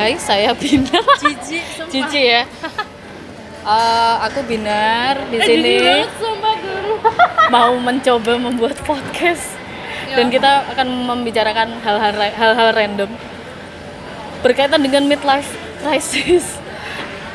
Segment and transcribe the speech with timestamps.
[0.00, 1.04] Hai, saya Binar.
[1.20, 1.60] Cici.
[1.92, 2.48] Cici ya.
[3.60, 5.76] Eh, aku Binar di Eh, sini
[6.16, 6.96] sumpah guru.
[7.52, 9.60] mau mencoba membuat podcast
[10.08, 10.16] Ya.
[10.16, 13.12] dan kita akan membicarakan hal-hal hal-hal random
[14.40, 16.56] berkaitan dengan midlife crisis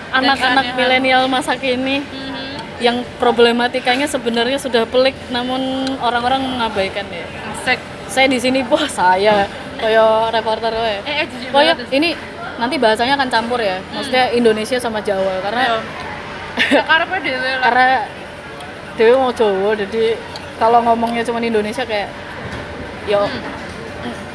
[0.09, 0.75] anak-anak keanehan.
[0.75, 2.81] milenial masa kini Mhm.
[2.81, 5.61] yang problematikanya sebenarnya sudah pelik namun
[6.01, 7.29] orang-orang mengabaikan ya.
[7.61, 7.77] Asik.
[8.09, 9.45] Saya di sini, wah saya
[9.77, 10.93] koyo reporter we.
[11.05, 11.77] Eh, eh ya, banget.
[11.93, 12.09] ini
[12.55, 13.79] nanti bahasanya akan campur ya.
[13.91, 15.79] Maksudnya Indonesia sama Jawa karena Ayo.
[16.55, 17.59] Karena lah.
[17.67, 17.87] karena
[18.95, 20.15] Dewi mau Jawa jadi
[20.55, 22.07] kalau ngomongnya cuma Indonesia kayak
[23.05, 23.27] yo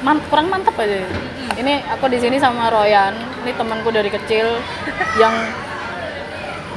[0.05, 1.01] man- kurang mantep aja.
[1.57, 3.13] Ini aku di sini sama Royan,
[3.45, 4.61] ini temanku dari kecil
[5.23, 5.33] yang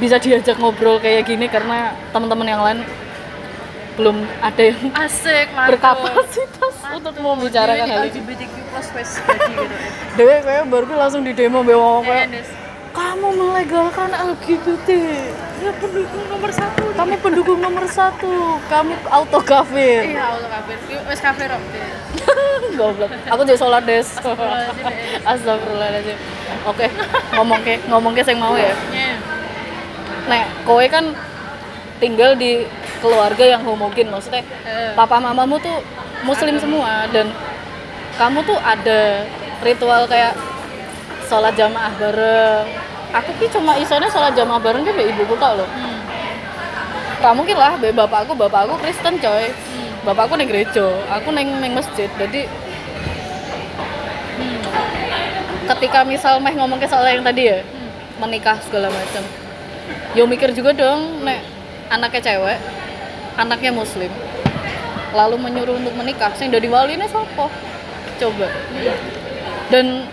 [0.02, 2.78] bisa diajak ngobrol kayak gini karena teman-teman yang lain
[3.94, 5.70] belum ada yang Asik, mantap.
[5.70, 8.10] berkapasitas untuk membicarakan hal ini.
[8.12, 9.62] LGBTQ plus jadi gitu.
[10.14, 12.46] Dewe kayak baru langsung di demo bewong Eh, kayak
[12.90, 14.88] kamu melegalkan LGBT
[15.56, 16.82] Ya pendukung nomor satu.
[16.92, 18.32] kamu pendukung nomor satu
[18.64, 20.76] kamu auto kafir Iya, Allah kafir.
[21.04, 21.48] Wes kafir.
[21.50, 21.94] Des.
[22.74, 24.06] goblok aku jadi sholat des
[25.24, 26.18] Astagfirullahaladzim,
[26.64, 26.86] oke
[27.32, 29.14] ngomong ke ngomong ke yang mau ya Nya.
[30.26, 31.14] nek kowe kan
[31.96, 32.66] tinggal di
[33.04, 34.96] keluarga yang homogen maksudnya Eh.
[34.96, 35.84] papa mamamu tuh
[36.24, 37.28] muslim semua dan
[38.16, 39.28] kamu tuh ada
[39.60, 40.32] ritual kayak
[41.28, 42.64] sholat jamaah bareng
[43.12, 46.00] aku ki cuma isone sholat jamaah bareng ki ibuku tau loh Hmm.
[47.24, 49.88] Gak mungkin lah, be bapakku, bapakku Kristen coy Hmm.
[50.04, 52.44] Bapakku neng gereja, aku neng neng masjid Jadi
[54.36, 54.60] Hmm.
[55.72, 57.58] ketika misal meh ngomong ke soal yang tadi ya
[58.20, 59.24] Menikah segala macam
[60.12, 61.40] Yo mikir juga dong, nek
[61.88, 62.58] anaknya cewek
[63.34, 64.10] Anaknya muslim
[65.14, 67.46] Lalu menyuruh untuk menikah, sing dari wali ini siapa?
[68.18, 68.46] Coba.
[69.70, 70.10] Dan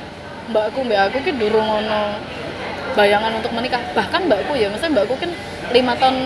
[0.53, 2.21] mbakku, mbak aku ki durung ngono
[2.93, 3.81] bayangan untuk menikah.
[3.97, 5.33] Bahkan mbakku ya maksudnya mbakku kan
[5.73, 6.17] lima tahun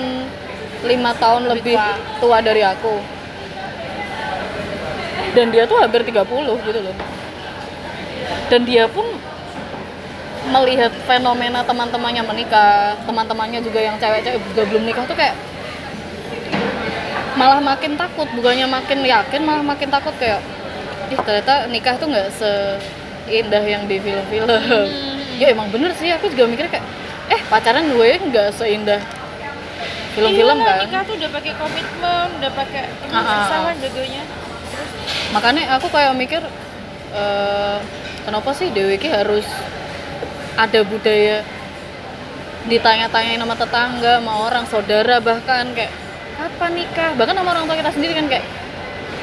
[0.84, 2.44] lima tahun Lebih lebih, tua.
[2.44, 3.00] dari aku.
[5.40, 6.28] Dan dia tuh hampir 30
[6.68, 6.96] gitu loh.
[8.52, 9.08] Dan dia pun
[10.52, 15.34] melihat fenomena teman-temannya menikah teman-temannya juga yang cewek-cewek juga belum nikah tuh kayak
[17.36, 20.40] malah makin takut bukannya makin yakin malah makin takut kayak
[21.08, 24.48] ih ternyata nikah tuh nggak seindah yang di film-film
[25.36, 26.86] ya emang bener sih aku juga mikir kayak
[27.28, 29.02] eh pacaran gue nggak seindah
[30.16, 33.74] film-film Iya, kan nikah tuh udah pakai komitmen, udah pakai ini Ah, ah, ah.
[33.76, 34.24] jaganya.
[35.36, 36.42] makanya aku kayak mikir
[37.12, 37.78] eh,
[38.24, 39.44] kenapa sih Dewi ki harus
[40.56, 41.44] ada budaya
[42.66, 45.92] ditanya-tanyain sama tetangga sama orang saudara bahkan kayak
[46.36, 48.46] kapan nikah bahkan sama orang tua kita sendiri kan kayak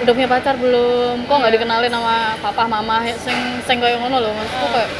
[0.03, 4.33] udah punya pacar belum kok nggak dikenalin sama papa mama sing sing kayak ngono loh
[4.35, 4.91] maksudku kayak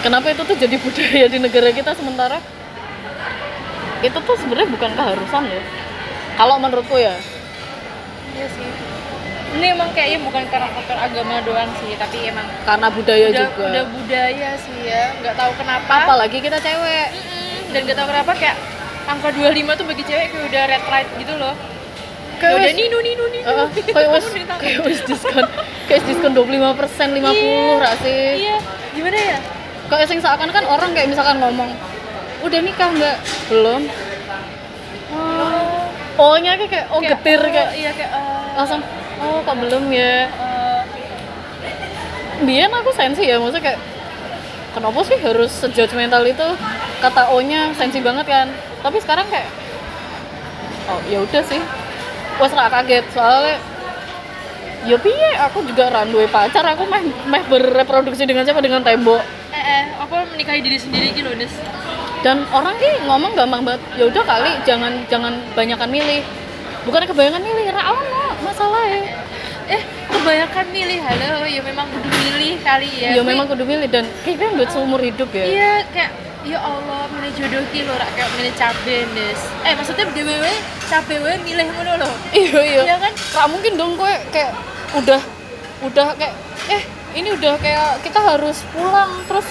[0.00, 2.38] kenapa itu tuh jadi budaya di negara kita sementara
[3.98, 5.64] itu tuh sebenarnya bukan keharusan loh
[6.38, 7.18] kalau menurutku ya
[8.38, 8.70] Iya sih.
[9.58, 13.64] Ini emang kayaknya bukan karena faktor agama doang sih, tapi emang karena budaya udah, juga
[13.66, 15.02] udah budaya sih ya.
[15.18, 15.90] Nggak tahu kenapa.
[16.06, 17.72] apalagi kita cewek Mm-mm.
[17.74, 18.56] Dan nggak tahu kenapa kayak
[19.08, 21.54] angka 25 tuh bagi cewek kayak udah red light gitu loh.
[22.38, 23.46] Kayak Kayak udah ninu ninu ninu.
[23.48, 24.54] Heeh, kayak ninu.
[24.60, 25.46] kayak wis diskon
[25.88, 27.72] kayak diskon 25 persen 50 Iya.
[27.80, 28.56] ra sih Iya,
[28.92, 29.38] gimana ya?
[29.88, 31.72] kayak sing seakan kan orang kayak misalkan ngomong
[32.38, 33.16] udah nikah nggak
[33.48, 33.82] belum
[35.08, 35.88] Oh,
[36.20, 38.80] oh nya kayak kayak oh kayak, getir oh, kayak Iya kayak eh, langsung
[39.18, 40.80] oh kok belum ya eh,
[42.44, 43.80] Biar aku sensi ya maksudnya kayak
[44.70, 46.48] kenapa sih harus sejudgmental itu
[47.00, 48.46] kata O nya sensi banget kan
[48.80, 49.48] tapi sekarang kayak
[50.88, 51.60] oh ya udah sih.
[52.38, 53.58] Wes ra kaget soalnya
[54.86, 58.62] ya piye aku juga randuwe pacar aku meh meh bereproduksi dengan siapa?
[58.62, 59.18] Dengan tembok.
[59.50, 61.50] Eh, eh, apa menikahi diri sendiri gitu Des.
[62.18, 66.22] dan orang ki ngomong gampang banget ya udah kali jangan jangan banyakan milih.
[66.86, 69.02] Bukan kebanyakan milih ra ono masalah ya
[69.68, 73.20] Eh, kebanyakan milih, halo, ya memang kudu milih kali ya.
[73.20, 75.44] ya memang kudu milih dan kayaknya buat seumur hidup ya.
[75.44, 76.10] Iya, kayak
[76.48, 79.40] ya Allah milih jodoh ki lho, rak kayak milih cabe, Des.
[79.68, 80.52] Eh, maksudnya dewe
[80.88, 82.12] cabe we milih ngono loh.
[82.40, 83.12] iya iya Iya kan?
[83.36, 84.56] Ra mungkin dong gue kayak
[84.96, 85.20] udah
[85.84, 86.32] udah kayak
[86.72, 89.44] eh ini udah kayak kita harus pulang terus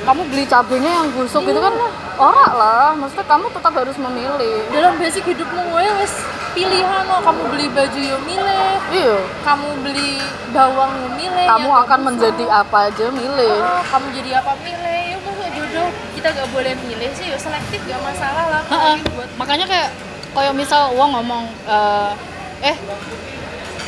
[0.00, 1.76] kamu beli cabenya yang busuk gitu kan
[2.16, 7.42] ora lah maksudnya kamu tetap harus memilih Dalam basic hidupmu we wes pilihan lo, kamu
[7.52, 9.16] beli baju yo milih, iya
[9.46, 10.18] kamu beli
[10.50, 11.46] bawang yo milih.
[11.46, 15.19] kamu ya akan menjadi apa aja milih Oh, kamu jadi apa milih?
[16.20, 18.62] Kita gak boleh milih sih, selektif gak masalah lah.
[18.68, 18.76] Heeh.
[19.00, 19.88] Apalagi buat makanya kayak
[20.36, 22.12] kayak misal uang ngomong eh,
[22.60, 22.76] eh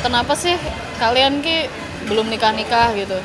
[0.01, 0.57] kenapa sih
[0.97, 1.69] kalian ki
[2.09, 3.21] belum nikah nikah gitu.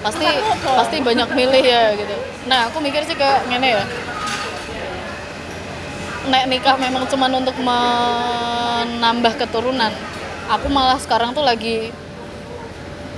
[0.00, 0.24] Pasti
[0.64, 2.16] pasti banyak milih ya gitu.
[2.48, 3.84] Nah aku mikir sih kayak ngene ya.
[6.32, 9.92] Nek nikah memang cuman untuk menambah keturunan
[10.48, 11.92] aku malah sekarang tuh lagi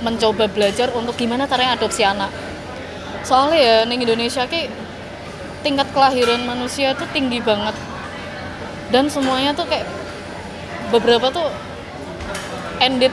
[0.03, 2.27] mencoba belajar untuk gimana caranya adopsi anak.
[3.23, 4.88] Soalnya ya di Indonesia ki
[5.59, 7.75] tingkat kelahiran manusia tuh tinggi banget
[8.89, 9.85] dan semuanya tuh kayak
[10.89, 11.47] beberapa tuh
[12.79, 13.11] ended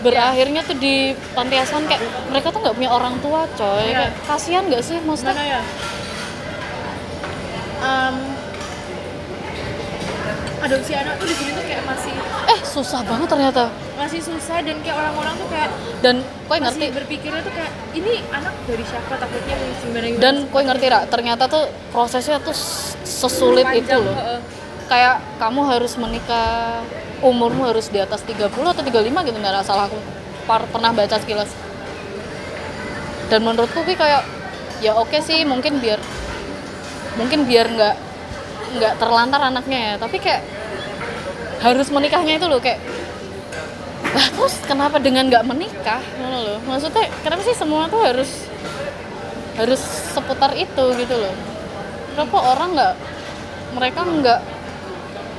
[0.00, 4.08] berakhirnya tuh di panti asuhan kayak mereka tuh nggak punya orang tua coy Iya.
[4.08, 5.62] kayak kasihan nggak sih maksudnya Mana ya?
[7.80, 8.16] Em,
[10.60, 12.12] adopsi anak tuh di sini tuh kayak masih
[12.46, 13.66] eh susah banget ternyata.
[13.94, 15.70] Masih susah dan kayak orang-orang tuh kayak
[16.00, 20.22] dan kue masih ngerti berpikirnya tuh kayak ini anak dari siapa takutnya gimana gimana?
[20.22, 22.54] Dan kue ngerti rak ternyata tuh prosesnya tuh
[23.02, 24.14] sesulit itu Panjang, loh.
[24.14, 24.40] heeh.
[24.86, 26.82] kayak kamu harus menikah
[27.20, 28.90] umurmu harus di atas 30 atau 35
[29.22, 29.98] gitu nggak salah aku
[30.46, 31.50] par- pernah baca sekilas.
[33.28, 34.22] Dan menurutku ki kayak
[34.80, 36.00] ya oke sih mungkin biar
[37.14, 37.94] mungkin biar nggak
[38.78, 39.94] nggak terlantar anaknya ya.
[39.98, 40.42] Tapi kayak
[41.60, 42.80] harus menikahnya itu loh kayak
[44.10, 46.02] lah terus kenapa dengan nggak menikah?
[46.18, 46.58] Ngono loh.
[46.66, 48.50] Maksudnya kenapa sih semua tuh harus
[49.54, 49.78] harus
[50.10, 51.34] seputar itu gitu loh?
[52.16, 52.94] Kenapa orang nggak
[53.78, 54.40] mereka nggak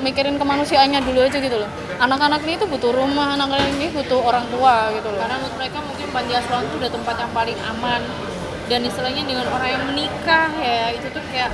[0.08, 1.68] mikirin kemanusiaannya dulu aja gitu loh?
[2.00, 5.20] Anak-anak ini tuh butuh rumah anak-anak ini butuh orang tua gitu loh.
[5.20, 8.02] Karena menurut mereka mungkin panti asuhan tuh udah tempat yang paling aman.
[8.72, 11.52] Dan istilahnya dengan orang yang menikah ya itu tuh kayak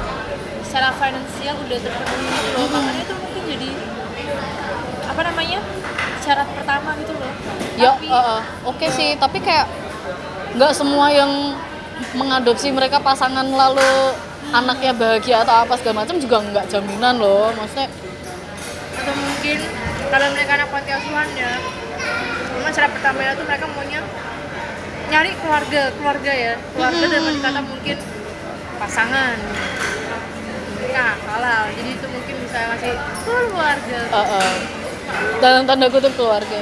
[0.62, 2.70] secara finansial udah terpenuhi gitu loh.
[2.78, 3.70] Makanya itu mungkin jadi
[5.18, 5.58] apa namanya
[6.22, 7.34] syarat pertama gitu loh.
[7.74, 9.66] Ya tapi uh, uh, oke sih tapi kayak
[10.54, 11.58] nggak semua yang
[12.14, 14.14] mengadopsi mereka pasangan lalu
[14.54, 17.50] anaknya bahagia atau apa segala macam juga nggak jaminan loh.
[17.58, 17.90] Maksudnya
[18.94, 19.58] atau mungkin
[20.14, 21.52] kalau mereka anak panti asuhan ya
[22.54, 24.02] memang syarat pertamanya tuh mereka maunya
[25.10, 26.54] nyari keluarga keluarga ya.
[26.78, 27.13] Keluarga Hmm.
[27.25, 27.98] dan kata mungkin
[28.78, 29.38] pasangan.
[30.94, 31.63] Nah halal.
[31.74, 32.94] Jadi itu mungkin bisa ngasih
[33.25, 34.00] keluarga.
[34.13, 34.54] Uh, uh,
[35.39, 36.62] dalam tanda kutip keluarga.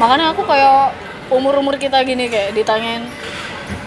[0.00, 0.96] Makanya aku kayak
[1.30, 3.06] umur-umur kita gini kayak ditanyain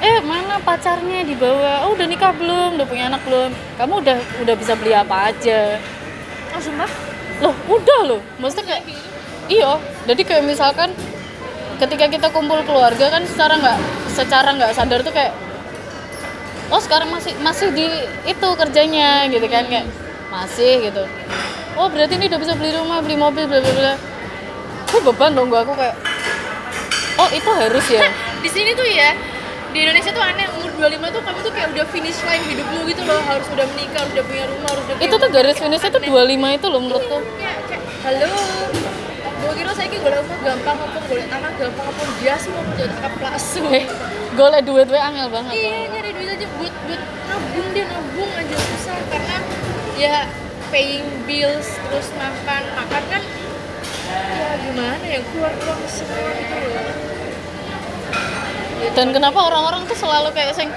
[0.04, 2.75] eh mana pacarnya di bawah oh udah nikah belum?
[2.80, 3.51] Udah punya anak belum?
[3.80, 5.80] Kamu udah udah bisa beli apa aja?
[6.56, 6.92] Oh sumpah?
[7.39, 8.21] Loh udah loh.
[8.39, 8.83] Maksudnya kayak
[9.48, 9.80] iya.
[10.07, 10.92] Jadi kayak misalkan
[11.80, 13.77] ketika kita kumpul keluarga kan secara nggak
[14.13, 15.33] secara nggak sadar tuh kayak
[16.71, 17.88] oh sekarang masih masih di
[18.30, 19.88] itu kerjanya gitu kan kayak
[20.31, 21.04] masih gitu
[21.78, 23.94] oh berarti ini udah bisa beli rumah beli mobil bla bla bla.
[24.94, 25.96] Gue beban dong gua aku kayak
[27.18, 28.02] oh itu harus ya?
[28.44, 29.16] Di sini tuh ya
[29.74, 33.02] di Indonesia tuh aneh umur 25 tuh kamu tuh kayak udah finish line hidupmu gitu
[33.10, 36.02] loh harus udah menikah harus udah punya rumah harus udah itu tuh garis finishnya tuh
[36.06, 36.14] 25
[36.62, 38.38] itu loh menurutku kayak, kayak halo
[39.44, 43.62] gue kira saya golek omah gampang apa golek tanah gampang apa jas mau jadi kaplasu
[43.74, 43.86] eh
[44.38, 45.54] golek duit we angel banget.
[45.58, 49.38] Iya nyari duit aja buat buat nabung deh nabung aja susah karena
[49.98, 50.16] ya
[50.74, 53.22] paying bills terus makan makan kan
[54.10, 56.98] ya gimana ya keluar uang semua gitu loh.
[58.98, 60.74] Dan kenapa orang-orang tuh selalu kayak sing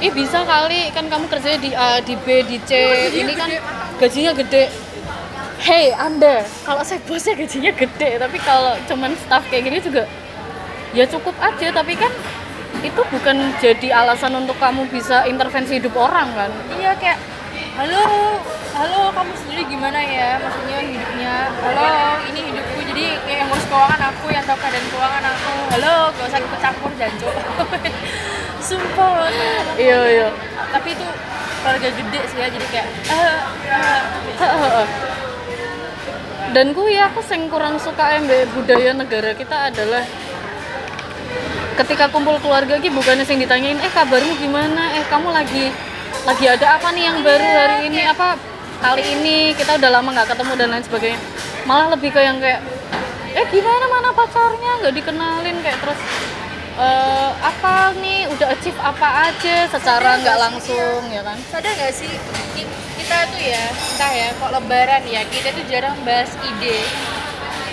[0.00, 2.72] ih bisa kali kan kamu kerjanya di A di B di C
[3.12, 3.52] ini kan
[4.00, 4.72] gajinya gede.
[5.60, 10.08] Hey anda kalau saya bosnya gajinya gede tapi kalau cuman staff kayak gini juga
[10.96, 11.68] ya cukup aja.
[11.68, 12.08] Tapi kan
[12.80, 16.50] itu bukan jadi alasan untuk kamu bisa intervensi hidup orang kan?
[16.80, 17.20] Iya kayak
[17.80, 18.04] halo
[18.76, 20.36] halo kamu sendiri gimana ya?
[20.36, 21.48] Maksudnya hidupnya?
[21.64, 21.88] Halo
[22.28, 22.76] ini hidupku.
[22.84, 25.52] Jadi kayak yang ngurus keuangan aku yang tahu keadaan keuangan aku.
[25.72, 27.30] Halo gak usah ikut campur janjo
[28.68, 29.32] sumpah
[29.80, 30.28] iya iya.
[30.76, 31.06] Tapi itu
[31.64, 33.40] keluarga gede sih ya jadi kayak ah,
[34.44, 34.88] ah.
[36.52, 40.04] dan gue ya aku sing kurang suka mbak budaya negara kita adalah
[41.80, 45.00] ketika kumpul keluarga gitu bukannya sing ditanyain eh kabarmu gimana?
[45.00, 45.72] Eh kamu lagi
[46.26, 48.00] lagi ada apa nih yang baru hari ini?
[48.06, 48.36] Apa
[48.80, 51.20] kali ini kita udah lama nggak ketemu dan lain sebagainya.
[51.64, 52.60] Malah lebih ke yang kayak
[53.30, 54.72] eh gimana mana pacarnya?
[54.84, 56.00] Nggak dikenalin kayak terus
[56.76, 58.28] eh, apa nih?
[58.30, 61.36] Udah achieve apa aja secara nggak langsung ya kan?
[61.48, 62.10] Sadar gak sih
[62.54, 62.68] ki-
[63.00, 66.84] kita tuh ya entah ya kok lebaran ya kita tuh jarang bahas ide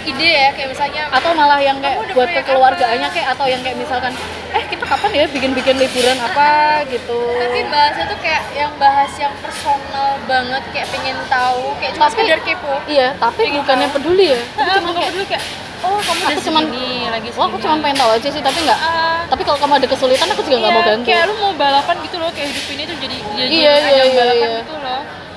[0.08, 4.16] ide ya kayak misalnya atau malah yang kayak buat kekeluargaannya kayak atau yang kayak misalkan
[4.50, 6.50] eh kita kapan ya bikin-bikin liburan apa?
[6.88, 7.20] gitu.
[7.36, 12.24] Tapi bahasnya tuh kayak yang bahas yang personal banget kayak pengen tahu kayak cuma Tapi-
[12.24, 12.74] sekedar kepo.
[12.88, 13.96] iya tapi Pengen bukannya tahu.
[13.98, 14.40] peduli ya.
[14.56, 15.44] Aku cuma kayak peduli kayak
[15.78, 18.80] oh kamu Aku cuman- segini lagi wah aku cuma pengen tahu aja sih tapi nggak.
[18.80, 21.06] Ah, tapi kalau kamu ada kesulitan aku juga nggak iya, mau bantu.
[21.06, 24.04] kayak lu mau balapan gitu loh kayak hidup ini tuh jadi jadi Iya, iya, iya,
[24.16, 24.58] balapan iya.
[24.58, 24.74] gitu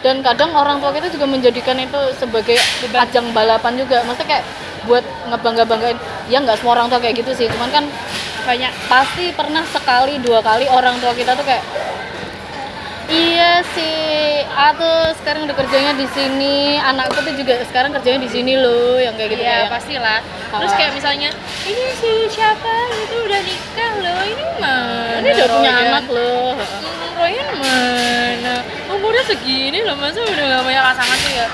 [0.01, 2.57] dan kadang orang tua kita juga menjadikan itu sebagai
[2.89, 4.01] ajang balapan juga.
[4.09, 4.45] Maksudnya kayak
[4.89, 5.99] buat ngebangga banggain
[6.33, 7.47] ya nggak semua orang tua kayak gitu sih.
[7.53, 7.85] Cuman kan
[8.49, 8.73] banyak.
[8.89, 11.61] pasti pernah sekali dua kali orang tua kita tuh kayak
[13.13, 16.81] iya sih aku sekarang udah kerjanya di sini.
[16.81, 19.73] Anakku tuh juga sekarang kerjanya di sini loh yang kayak gitu ya kayak.
[19.77, 20.19] pastilah.
[20.51, 21.31] Terus kayak misalnya
[21.69, 22.73] ini si siapa?
[23.05, 24.21] Itu udah nikah loh.
[24.25, 26.57] Ini mana ini udah punya anak loh.
[26.57, 28.50] Hmm, Royan mana
[29.31, 31.47] segini loh masa udah gak punya pasangan tuh ya?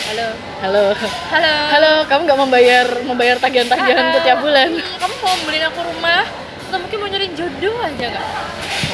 [0.00, 0.28] Halo.
[0.64, 0.84] Halo.
[1.28, 1.54] Halo.
[1.68, 4.72] Halo kamu nggak membayar membayar tagihan-tagihan tuh tiap bulan?
[4.72, 6.24] Hmm, kamu mau beliin aku rumah?
[6.70, 8.26] Atau mungkin mau nyari jodoh aja gak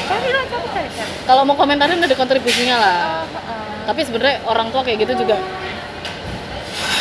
[0.07, 0.89] cari lah kamu cari
[1.27, 2.97] kalau mau komentarin ada kontribusinya lah.
[3.27, 3.83] Ah, ah.
[3.91, 5.35] tapi sebenarnya orang tua kayak gitu juga.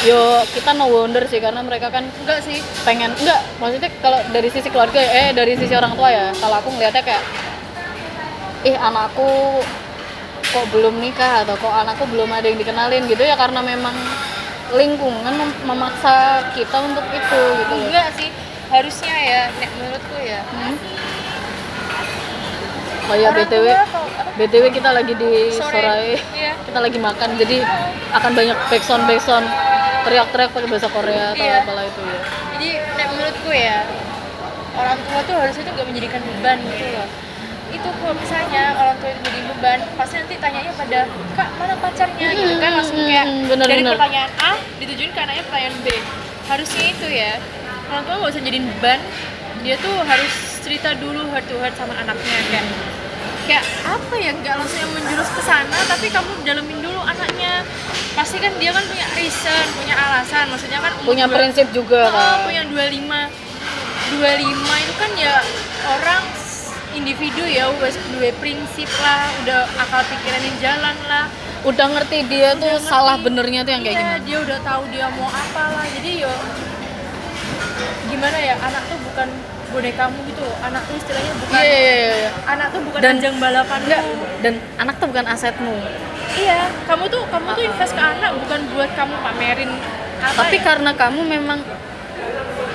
[0.02, 2.58] Yo kita no wonder sih karena mereka kan enggak sih.
[2.82, 3.40] pengen enggak.
[3.62, 6.26] Maksudnya kalau dari sisi keluarga eh dari sisi orang tua ya.
[6.34, 7.22] Kalau aku ngeliatnya kayak
[8.66, 9.62] ih anakku
[10.48, 13.92] kok belum nikah atau kok anakku belum ada yang dikenalin gitu ya karena memang
[14.68, 16.16] lingkungan mem- memaksa
[16.50, 18.30] kita untuk itu gitu enggak sih
[18.66, 20.74] harusnya ya nek menurutku ya Hmm.
[23.06, 24.02] Oh ya Orang BTW tua?
[24.36, 25.70] BTW kita lagi di Sore.
[25.70, 26.52] Sorai Iya.
[26.60, 27.62] kita lagi makan jadi
[28.12, 29.46] akan banyak backsound backsound
[30.02, 31.62] teriak-teriak pakai bahasa Korea atau Iya.
[31.62, 32.18] apalah itu ya
[32.52, 33.78] jadi nek menurutku ya
[34.74, 37.06] orang tua tuh harusnya tuh gak menjadikan beban gitu loh
[37.76, 41.00] itu kalau misalnya orang tua itu jadi beban pasti nanti tanyanya pada
[41.34, 42.26] kak mana pacarnya?
[42.30, 43.92] gitu kan langsung kayak Hmm, bener, dari bener.
[43.92, 45.86] pertanyaan A ditujuin ke anaknya pertanyaan B.
[46.46, 47.32] Harusnya itu ya
[47.86, 49.00] orang tua gak usah jadiin beban
[49.58, 52.64] dia tuh harus cerita dulu heart to heart sama anaknya kan
[53.44, 57.62] kayak apa ya nggak langsung yang menjurus ke sana tapi kamu dalemin dulu anaknya.
[58.12, 62.10] Pasti kan dia kan punya reason punya alasan maksudnya kan punya dua- prinsip juga Oh,
[62.10, 62.42] kan.
[62.42, 63.28] punya 25
[64.12, 64.40] 25
[64.78, 65.34] itu kan ya
[65.84, 66.22] orang
[66.96, 71.24] individu ya wes dua prinsip lah udah akal pikirannya jalan lah
[71.62, 72.88] udah ngerti dia tuh Udah ngerti.
[72.88, 76.10] salah benernya tuh yang kayak Iya, gimana dia udah tahu dia mau apa lah jadi
[76.18, 76.32] yo
[78.06, 79.28] gimana ya anak tuh bukan
[79.66, 82.30] bonekamu gitu anak tuh istilahnya bukan iya iya iya, iya.
[82.46, 84.02] anak tuh bukan Dan- ajang balapanmu enggak
[84.40, 85.74] dan anak tuh bukan asetmu
[86.34, 89.70] iya kamu tuh kamu tuh invest ke anak bukan buat kamu pamerin
[90.16, 90.62] apa tapi ya?
[90.64, 91.58] karena kamu memang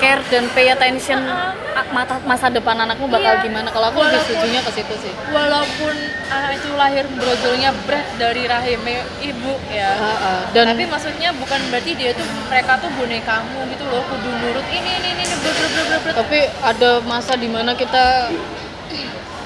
[0.01, 1.53] care dan pay attention Heeh.
[1.71, 3.43] a- mata, masa depan anakmu bakal Iya.
[3.43, 5.93] gimana kalau aku lebih Walaupun- setujunya ke situ sih walaupun
[6.27, 8.81] anak itu lahir brojolnya berat dari rahim
[9.21, 10.39] ibu ya Heeh.
[10.51, 14.91] dan tapi maksudnya bukan berarti dia tuh mereka tuh bonekamu gitu loh kudu nurut ini
[14.91, 16.11] ini ini ini ber ber, ber.
[16.17, 18.33] tapi ada masa di mana kita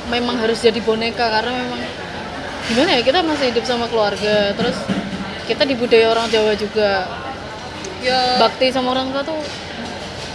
[0.08, 1.82] memang harus jadi boneka karena memang
[2.66, 4.78] gimana ya kita masih hidup sama keluarga terus
[5.46, 7.06] kita di budaya orang Jawa juga
[8.02, 9.42] ya bakti sama orang tua tuh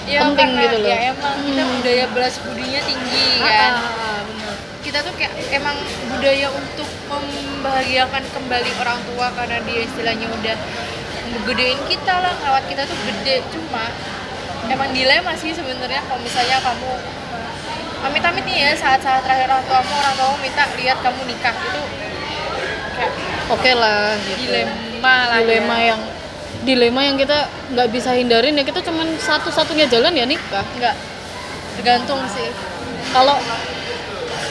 [0.06, 0.88] ya penting karena gitu loh.
[0.88, 1.72] ya emang kita Hmm.
[1.76, 4.54] budaya belas budinya tinggi kan Ah, ah, ah, bener.
[4.80, 5.76] kita tuh kayak emang
[6.08, 10.56] budaya untuk membahagiakan kembali orang tua karena dia istilahnya udah
[11.30, 13.84] ngegedein kita lah ngerawat kita tuh gede cuma
[14.66, 16.90] emang dilema sih sebenarnya kalau misalnya kamu
[18.00, 21.82] amit-amit nih ya saat-saat terakhir orang tuamu orang tuamu minta lihat kamu nikah itu
[22.96, 23.12] kayak
[23.46, 24.48] oke lah gitu.
[24.48, 25.86] dilema lah dilema ya.
[25.94, 26.00] yang
[26.64, 30.64] dilema yang kita nggak bisa hindarin ya kita cuman satu-satunya jalan ya nikah.
[30.76, 30.94] Enggak
[31.80, 32.48] tergantung sih.
[33.16, 33.36] Kalau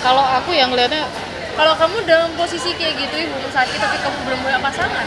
[0.01, 1.05] kalau aku yang lihatnya
[1.59, 5.05] kalau kamu dalam posisi kayak gitu ibu sakit tapi kamu belum punya pasangan?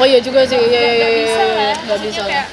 [0.00, 2.20] Oh iya juga sih iya iya nggak iya bisa iya, lah nggak bisa.
[2.24, 2.48] Lah kayak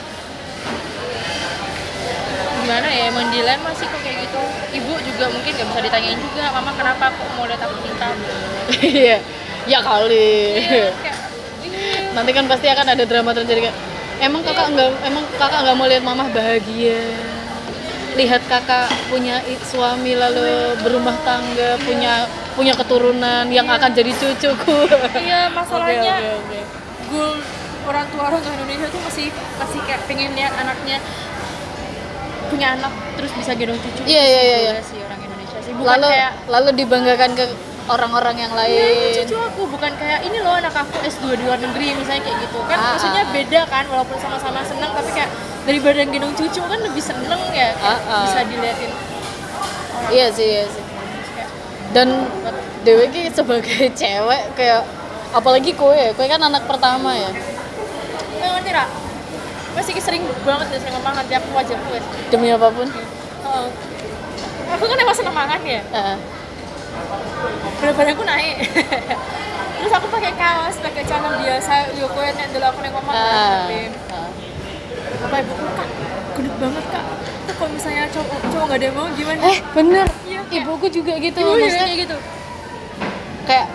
[2.63, 4.42] gimana ya emang dilema sih kok kayak gitu.
[4.75, 8.12] Ibu juga mungkin nggak bisa ditanyain juga mama kenapa kok mau lihat aku nikah
[9.01, 9.18] iya
[9.63, 10.60] ya kali.
[10.60, 11.12] Iya iya.
[12.13, 13.77] Nanti kan pasti akan ada drama terjadi kayak
[14.22, 17.01] emang kakak nggak emang kakak nggak mau lihat mamah bahagia?
[18.13, 24.86] Lihat kakak punya suami lalu berumah tangga punya punya keturunan yang akan jadi cucuku.
[25.17, 26.60] Iya masalahnya Oke, oke, oke.
[27.10, 27.34] goal
[27.84, 29.27] orang tua orang tua Indonesia tuh masih
[29.58, 30.98] masih kayak pengen lihat anaknya
[32.53, 34.01] punya anak terus bisa gendong cucu.
[34.05, 34.74] Iya, iya, iya, iya.
[34.86, 35.72] sih orang Indonesia sih.
[35.74, 37.46] Bukan lalu kayak lalu dibanggakan ke
[37.88, 41.44] orang-orang yang Iya, ini lain cucu aku bukan kayak ini loh anak aku S2 di
[41.44, 43.36] luar negeri misalnya kayak gitu kan Ah, maksudnya ah, ah.
[43.36, 45.30] beda kan walaupun sama-sama seneng tapi kayak
[45.63, 48.24] daripada gendong cucu kan lebih seneng ya Ah, ah.
[48.28, 50.84] bisa diliatin orang iya sih iya sih
[51.94, 52.08] dan
[52.84, 54.84] Dewi ki sebagai cewek kayak
[55.32, 57.32] apalagi kue kue kan anak pertama ya
[58.44, 58.86] eh, ngerti Ra?
[59.74, 62.00] masih sering banget ya saya makan tiap aku wajib gue
[62.30, 62.86] demi apa pun
[63.44, 63.66] oh.
[64.70, 66.18] aku kan emang seneng makan ya Heeh.
[67.76, 68.56] Berat badanku naik.
[69.78, 73.68] Terus aku pakai kaos pakai celana biasa yo gue nek dulu aku nek ngomong Ah,
[73.68, 74.30] kan ah.
[75.22, 75.88] apa ibu kak?
[76.34, 77.06] Gendut banget kak.
[77.44, 79.42] Itu kalau misalnya cowok cowok gak ada yang mau gimana?
[79.44, 80.06] Eh bener.
[80.24, 82.18] Iya, kayak- ibuku juga gitu ibu maksudnya kayak gitu.
[83.44, 83.66] Kayak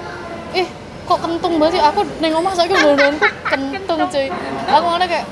[0.54, 0.66] eh
[1.04, 1.82] kok kentung banget sih?
[1.84, 3.14] Aku neng omah saya belum
[3.52, 4.26] kentung cuy.
[4.64, 5.26] Aku ngomongnya kayak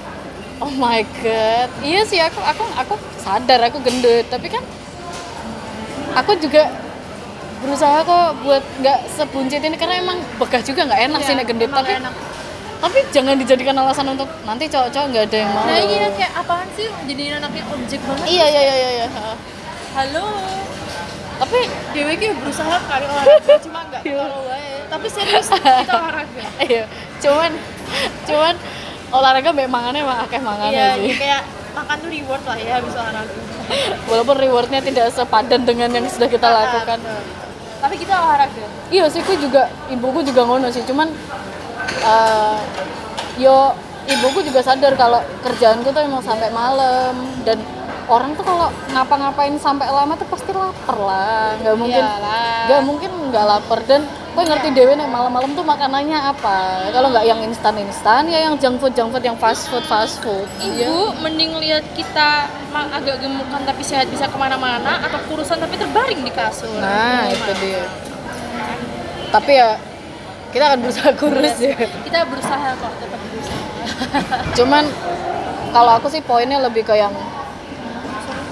[0.57, 1.69] oh my god.
[1.81, 4.61] Iya sih aku aku aku sadar aku gendut tapi kan
[6.15, 6.69] aku juga
[7.63, 11.47] berusaha kok buat nggak sebuncit ini karena emang begah juga nggak enak sih Iya, nek
[11.49, 12.15] gendut tapi enak.
[12.77, 15.65] tapi jangan dijadikan alasan untuk nanti cowok-cowok nggak ada yang mau.
[15.65, 16.89] Nah iya kayak apaan sih?
[17.09, 18.27] Jadi anaknya objek banget.
[18.29, 19.07] Iya iya iya iya, iya.
[19.97, 20.27] halo.
[21.37, 21.61] Tapi
[21.93, 26.43] dewe ki berusaha kali olahraga cuma nggak terlalu baik tapi serius kita olahraga.
[26.69, 26.85] Iya
[27.21, 27.51] cuman
[28.29, 28.55] cuman
[29.13, 31.09] olahraga mbak mangannya emang akeh mangannya iya sih.
[31.09, 31.43] ya kayak
[31.77, 33.41] makan tuh reward lah ya habis olahraga.
[34.13, 37.01] Walaupun rewardnya tidak sepadan dengan yang sudah kita lakukan.
[37.01, 37.46] Betul.
[37.81, 38.67] Tapi kita olahraga.
[38.89, 40.83] Iya sih aku juga ibuku juga ngono sih.
[40.87, 41.09] Cuman
[42.03, 42.59] eh,
[43.37, 43.73] yo
[44.07, 47.15] ibuku juga sadar kalau kerjaanku tuh emang sampai malam.
[47.45, 47.61] Dan
[48.07, 51.57] orang tuh kalau ngapa-ngapain sampai lama tuh pasti lapar lah.
[51.61, 52.05] Nggak mungkin
[52.67, 53.79] nggak mungkin nggak lapar.
[53.85, 54.03] Dan
[54.37, 58.77] gue ngerti dewe nih malam-malam tuh makanannya apa kalau nggak yang instan-instan ya yang junk
[58.77, 60.93] food junk food yang fast food fast food Iya.
[60.93, 62.45] Ibu mending lihat kita
[62.77, 66.69] agak gemukan tapi sehat bisa ke mana-mana atau kurusan tapi terbaring di kasur.
[66.77, 67.89] nah itu dia
[69.33, 69.81] tapi ya
[70.53, 71.73] kita akan berusaha kurus ya
[72.05, 73.61] Kita berusaha kok tetap berusaha.
[74.61, 74.85] cuman
[75.73, 77.17] kalau aku sih poinnya lebih ke yang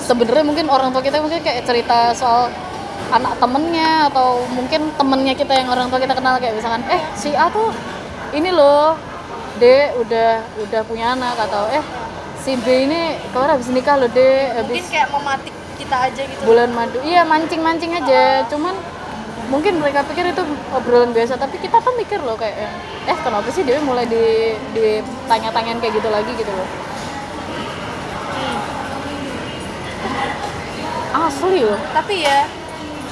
[0.00, 2.48] sebenarnya mungkin orang tua kita mungkin kayak cerita soal
[3.14, 7.30] anak temennya atau mungkin temennya kita yang orang tua kita kenal kayak misalkan eh si
[7.38, 7.70] A tuh
[8.34, 8.98] ini loh
[9.62, 11.84] D udah udah punya anak atau eh
[12.42, 16.42] si B ini keluar habis nikah loh D Mungkin habis kayak mematik kita aja gitu.
[16.42, 16.98] bulan madu.
[17.06, 18.74] Iya mancing mancing aja cuman
[19.46, 20.42] mungkin mereka pikir itu
[20.74, 22.66] obrolan biasa tapi kita kan mikir loh kayak
[23.06, 26.68] eh kenapa sih Dewi mulai di ditanya-tanyain kayak gitu lagi gitu loh.
[31.14, 31.78] Asli loh.
[31.94, 32.42] Tapi ya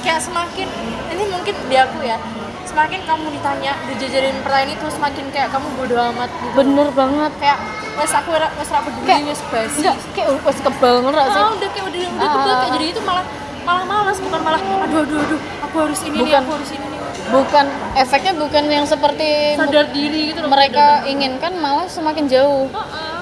[0.03, 0.67] kayak semakin
[1.09, 2.17] ini mungkin di aku ya
[2.63, 6.53] semakin kamu ditanya dijajarin pertanyaan itu semakin kayak kamu bodoh amat gitu.
[6.53, 7.59] bener banget Kayak
[7.93, 9.77] wes aku wes ra peduli Kayak- wes basi.
[9.79, 12.33] enggak kayak wes kebal ngono gak sih Ah, udah kayak udah udah Ah.
[12.33, 13.25] kebal kayak jadi itu malah
[13.63, 16.41] malah malas bukan malah aduh aduh aduh aku harus ini nih Bukan.
[16.41, 21.53] aku harus ini nih bukan efeknya bukan yang seperti sadar diri gitu loh mereka inginkan
[21.55, 23.17] malah semakin jauh Heeh.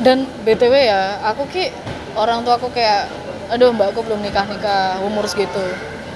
[0.00, 1.68] dan btw ya aku ki
[2.14, 3.08] orang tua aku kayak
[3.52, 5.60] aduh mbak aku belum nikah nikah umur segitu.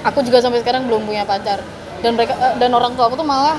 [0.03, 1.61] Aku juga sampai sekarang belum punya pacar.
[2.01, 3.57] Dan mereka eh, dan orang tua aku tuh malah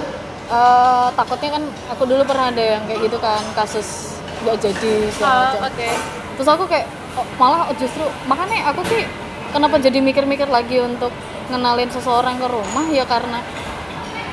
[0.48, 5.30] eh, takutnya kan aku dulu pernah ada yang kayak gitu kan kasus nggak jadi segala
[5.30, 5.62] Ah, macam.
[5.70, 5.90] oke.
[6.36, 6.86] Terus aku kayak
[7.16, 9.06] oh, malah justru makanya aku sih
[9.50, 11.10] kenapa jadi mikir-mikir lagi untuk
[11.48, 13.40] ngenalin seseorang ke rumah ya karena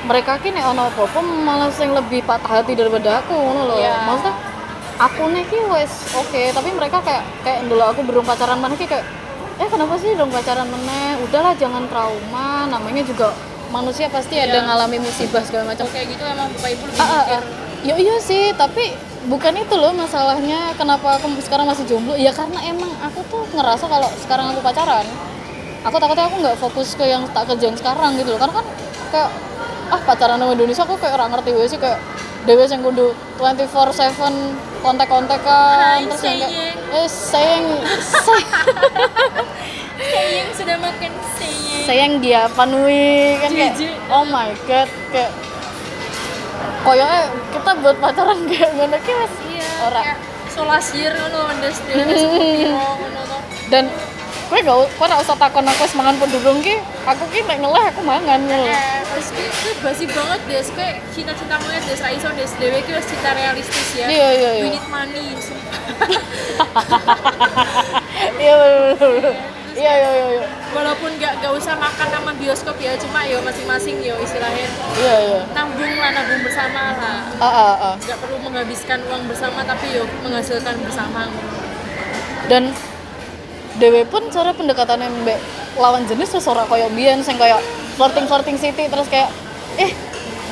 [0.04, 4.04] mereka kini ono apa malah yang lebih patah hati daripada aku ngono loh Iya.
[4.04, 4.34] maksudnya
[4.96, 8.84] aku nih ki wes oke tapi mereka kayak kayak dulu aku belum pacaran mana ki
[8.84, 9.06] kayak
[9.54, 13.30] eh kenapa sih dong pacaran meneh udahlah jangan trauma namanya juga
[13.70, 14.66] manusia pasti ada Iya.
[14.66, 17.42] ngalami musibah segala macam kayak gitu emang bapak ibu lebih Ah, ah, mikir ah.
[17.84, 18.96] Ya iya sih, tapi
[19.28, 22.16] bukan itu loh masalahnya kenapa aku sekarang masih jomblo.
[22.16, 25.04] Ya karena emang aku tuh ngerasa kalau sekarang aku pacaran,
[25.84, 28.40] aku takutnya aku nggak fokus ke yang tak kerjaan sekarang gitu loh.
[28.40, 28.66] Karena kan
[29.12, 29.28] kayak
[29.92, 32.00] ah pacaran sama Indonesia aku kayak orang ngerti gue sih kayak
[32.44, 36.76] Dewi yang kudu 24/7 kontak-kontakan terus yang kayak sayang.
[36.92, 37.64] eh sayang.
[37.98, 38.48] Say-
[40.12, 41.82] sayang sudah makan sayang.
[41.84, 43.74] Sayang dia panui kan kayak
[44.08, 45.32] oh my god kayak
[46.80, 50.00] koyoknya kita buat pacaran kayak gimana ki mas iya Ora.
[50.00, 53.84] kayak solasir ngono ndes ndes piro ngono to dan
[54.44, 56.76] gue gak kok gak usah takon aku wis mangan pun durung ki
[57.08, 58.68] aku ki nek ngeleh aku mangan ngono lho.
[58.68, 60.68] Eh, terus ki itu basi banget des.
[60.76, 62.52] Kayak cinta-cinta monyet des iso des.
[62.60, 64.06] Dewe ki wis cinta realistis ya.
[64.06, 64.64] Iya, iya, iya.
[64.68, 65.32] we need money
[68.42, 69.34] iya bener, bener, bener.
[69.74, 70.46] iya iya iya iya.
[70.74, 74.68] Walaupun gak, gak usah makan sama bioskop ya cuma yo masing-masing yo istilahnya.
[74.98, 75.40] Iya iya.
[75.56, 77.18] Nabung lah nabung bersama lah.
[77.40, 77.94] Ah ah ah.
[78.02, 81.30] Gak perlu menghabiskan uang bersama tapi yo menghasilkan bersama.
[82.46, 82.76] Dan
[83.78, 85.38] dewe pun cara pendekatannya mbak
[85.78, 87.58] lawan jenis wis ora koyo biyen sing kayak
[87.98, 89.30] flirting flirting city terus kayak
[89.78, 89.90] eh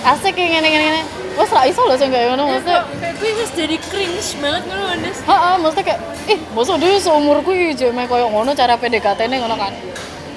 [0.03, 1.03] asik kayak ngene ngene ngene
[1.39, 2.81] wes ra iso lho sing kayak ngono Ya, maksudnya
[3.23, 7.79] gue wis jadi cringe banget ngono Andes Heeh, maksudnya kayak, ih, masa dia seumurku iki
[7.79, 9.73] jek meh koyo ngono cara PDKT-ne ngono kan.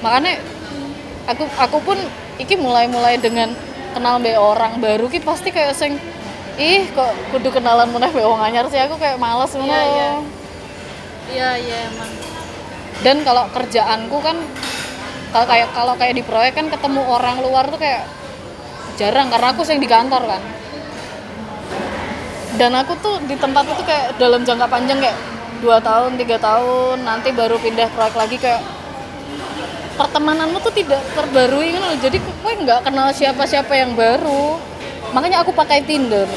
[0.06, 0.38] Makanya
[1.26, 1.98] aku aku pun
[2.38, 3.50] iki mulai-mulai dengan
[3.98, 5.98] kenal mbek orang baru ki pasti kayak sing
[6.62, 9.74] ih kok kudu kenalan meneh mbek wong anyar sih aku kayak males ngono.
[9.74, 10.10] Iya, iya.
[11.34, 12.35] iya iya emang
[13.04, 14.38] Dan kalau kerjaanku kan
[15.34, 18.08] kalau kayak kalau kayak di proyek kan ketemu orang luar tuh kayak
[18.96, 20.42] jarang karena aku sering di kantor kan.
[22.56, 25.20] Dan aku tuh di tempat itu kayak dalam jangka panjang kayak
[25.60, 28.64] dua tahun tiga tahun nanti baru pindah proyek lagi kayak
[29.96, 31.96] pertemananmu tuh tidak terbarui kan loh.
[32.00, 34.60] jadi gue nggak kenal siapa-siapa yang baru
[35.16, 36.28] makanya aku pakai Tinder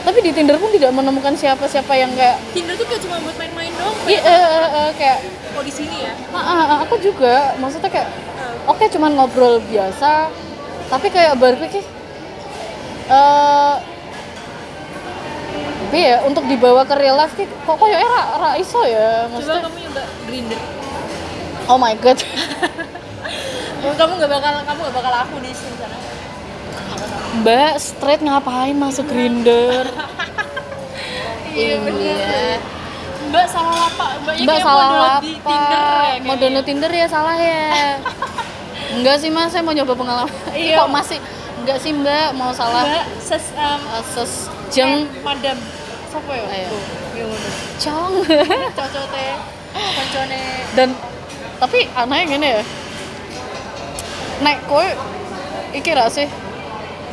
[0.00, 3.72] tapi di Tinder pun tidak menemukan siapa-siapa yang kayak Tinder tuh kayak cuma buat main-main
[3.76, 5.18] doang Iya, eh, eh, eh, kayak
[5.56, 6.12] kok di sini ya?
[6.36, 7.56] Ah, ah, ah, aku juga.
[7.56, 8.08] Maksudnya kayak
[8.68, 10.28] oke cuman ngobrol biasa
[10.86, 11.82] tapi kayak berpikir
[13.06, 13.74] eh
[15.86, 19.30] tapi ya untuk dibawa ke real life ki, kok kok ya ra, ra iso ya
[19.30, 19.62] coba maksudnya?
[19.62, 20.60] kamu nyoba grinder.
[21.70, 22.18] Oh my god.
[23.86, 25.96] Kamu nggak bakal kamu nggak bakal aku di sini sana
[27.38, 29.86] mbak straight ngapain masuk grinder?
[31.56, 32.75] Iya bener
[33.26, 36.36] mbak salah apa mbaknya mbak kayak salah model di tinder ya mau kayaknya.
[36.40, 37.64] download tinder ya salah ya.
[38.96, 40.30] Enggak sih mas saya mau nyoba pengalaman.
[40.56, 40.78] Iya.
[40.84, 41.18] kok masih
[41.62, 42.28] enggak sih mbak?
[42.38, 42.86] Mau salah?
[42.86, 44.32] Mbak ses um, uh, ses
[44.70, 45.04] jeng.
[45.10, 45.56] eh, madam.
[46.08, 46.44] Siapa ya?
[46.54, 46.68] Ayo.
[47.16, 47.26] Iya
[47.82, 48.12] cong
[48.76, 49.34] cocok teh
[49.74, 50.42] koncone.
[50.78, 50.88] Dan
[51.56, 52.62] tapi anehnya gini ya.
[54.44, 54.86] Nek kowe
[55.72, 56.28] iki ra sih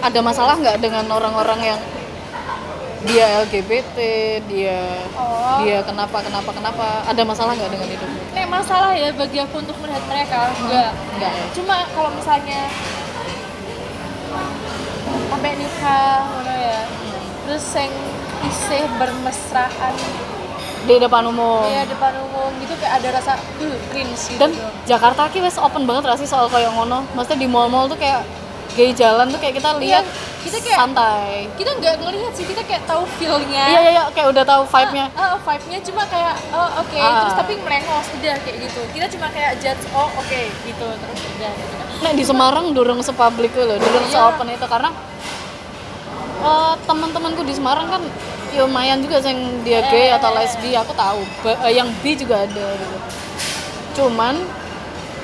[0.03, 1.79] ada masalah nggak dengan orang-orang yang
[3.03, 3.97] dia LGBT
[4.47, 4.79] dia
[5.19, 5.59] oh.
[5.63, 6.85] dia kenapa kenapa kenapa.
[7.07, 10.91] Ada masalah nggak dengan itu nek masalah ya bagi aku untuk melihat mereka enggak.
[11.15, 11.45] enggak ya?
[11.55, 12.61] Cuma kalau misalnya
[15.29, 16.79] sampai nikah ngono ya.
[17.43, 17.93] Terus yang
[18.47, 19.93] isih bermesraan.
[20.83, 21.63] Di depan umum.
[21.67, 24.51] Ya depan umum gitu kayak ada rasa uh cringe gitu dan.
[24.83, 27.07] Jakarta ki wes open banget rasih soal kayak ngono?
[27.15, 28.23] Maksudnya di mall-mall tuh kayak
[28.73, 32.61] gay jalan tuh kayak kita lihat Iya, kita kayak- santai kita nggak ngelihat sih kita
[32.61, 36.35] kayak tahu feel-nya iya iya iya kayak udah tahu vibe-nya Ah, ah, vibe-nya cuma kayak
[36.49, 37.13] oh oke Ah.
[37.21, 41.51] terus tapi melengos udah kayak gitu kita cuma kayak judge oh oke gitu terus udah
[41.53, 44.13] gitu kan Nek di Semarang durung sepublik loh, durung Iya.
[44.27, 44.89] seopen itu karena
[46.41, 48.03] eh, teman-temanku di Semarang kan
[48.51, 50.13] ya lumayan juga yang dia gay Eh.
[50.13, 51.23] atau lesbi aku tahu.
[51.39, 52.97] Ba- eh, yang bi juga ada gitu.
[53.95, 54.35] Cuman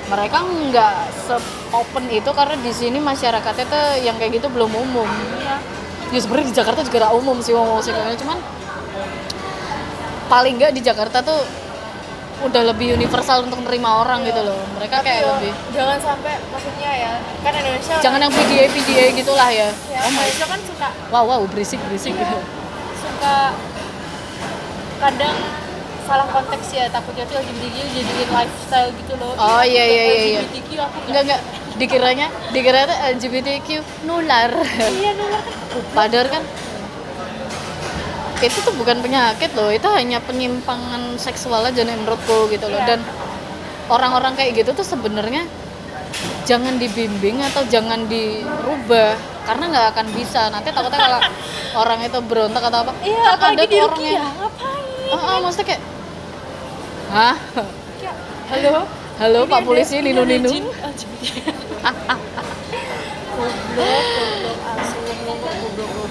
[0.09, 0.95] mereka nggak
[1.29, 5.05] se-open itu karena di sini masyarakatnya tuh yang kayak gitu belum umum.
[5.37, 5.55] Iya.
[6.09, 8.37] Ya sebenarnya di Jakarta juga nggak umum sih ngomong sih cuman
[10.25, 11.41] paling nggak di Jakarta tuh
[12.39, 14.57] udah lebih universal untuk nerima orang gitu loh.
[14.79, 17.11] Mereka tapi kayak yo, lebih jangan sampai maksudnya ya
[17.45, 19.69] kan Indonesia jangan yang PDA PDA gitulah ya.
[19.91, 22.17] ya, Oh my Indonesia kan suka wow wow berisik berisik.
[22.17, 22.41] Iya.
[22.97, 23.37] suka
[24.99, 25.35] kadang
[26.09, 30.39] salah konteks ya takutnya tuh LGBTQ jadiin lifestyle gitu loh Oh, iya, iya, iya, iya.
[30.41, 31.41] LGBTQ aku Enggak enggak
[31.79, 33.67] dikiranya dikira tuh LGBTQ
[34.03, 34.51] nular.
[34.91, 35.43] iya nular
[35.93, 36.43] Padahal kan
[38.39, 42.79] itu tuh bukan penyakit loh, itu hanya penyimpangan seksual aja nih menurutku gitu loh.
[42.79, 42.95] Iya.
[42.95, 42.99] Dan
[43.87, 45.43] orang-orang kayak gitu tuh sebenarnya
[46.43, 50.47] jangan dibimbing atau jangan dirubah karena nggak akan bisa.
[50.49, 51.19] Nanti takutnya kalau
[51.83, 54.77] orang itu berontak atau apa, iya kan ada tuh orang Rukia yang ngapain
[55.09, 55.81] Ah, ah, maksudnya kayak
[57.09, 57.35] Hah?
[58.53, 58.85] Halo
[59.17, 60.49] Halo Ini Pak Polisi ini Ninu Ninu.
[60.49, 60.69] LGBT.
[65.59, 66.09] goblok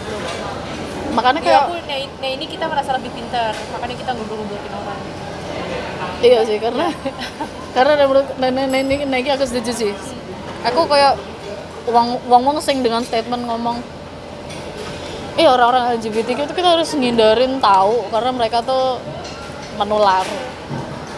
[1.15, 5.01] Makanya Ya, kayak aku nah, nah ini kita merasa lebih pintar makanya kita ngobrol-ngobrolin orang
[6.23, 6.91] iya sih karena
[7.75, 9.93] karena menurut nenek nenek nenek aku setuju sih.
[10.67, 11.15] Aku kayak
[11.87, 13.79] uang uang uang sing dengan statement ngomong
[15.39, 18.99] eh orang-orang LGBTQ itu kita harus ngindarin tahu karena mereka tuh
[19.79, 20.27] menular.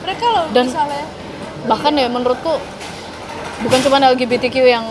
[0.01, 1.05] Mereka loh Dan- misalnya
[1.61, 2.57] Bahkan ya menurutku
[3.61, 4.87] bukan cuma LGBTQ yang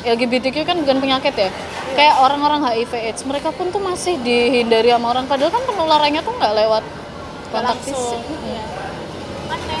[0.00, 1.50] LGBTQ kan bukan penyakit ya.
[1.92, 6.32] Kayak orang-orang HIV AIDS mereka pun tuh masih dihindari sama orang padahal kan penularannya tuh
[6.32, 6.84] nggak lewat
[7.46, 8.16] kontak fisik.
[8.42, 8.62] Iya.
[9.46, 9.80] aneh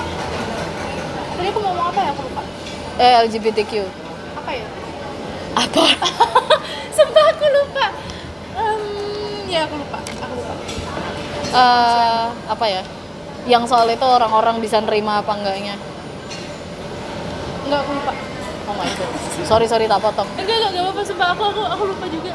[1.32, 2.42] tadi aku mau ngomong apa ya aku lupa
[2.96, 3.72] Eh LGBTQ.
[4.36, 4.66] apa ya
[5.54, 5.84] Apa?
[6.96, 7.86] sumpah aku lupa
[8.54, 8.82] Em,
[9.46, 10.54] ya aku lupa aku lupa
[11.48, 12.82] eh apa ya
[13.46, 15.78] yang soal itu orang-orang bisa nerima apa enggaknya?
[17.66, 18.12] Enggak aku lupa.
[18.66, 19.10] Oh my god.
[19.46, 20.26] Sorry sorry tak potong.
[20.34, 21.28] Enggak enggak enggak apa-apa sumpah.
[21.34, 22.32] Aku aku aku lupa juga.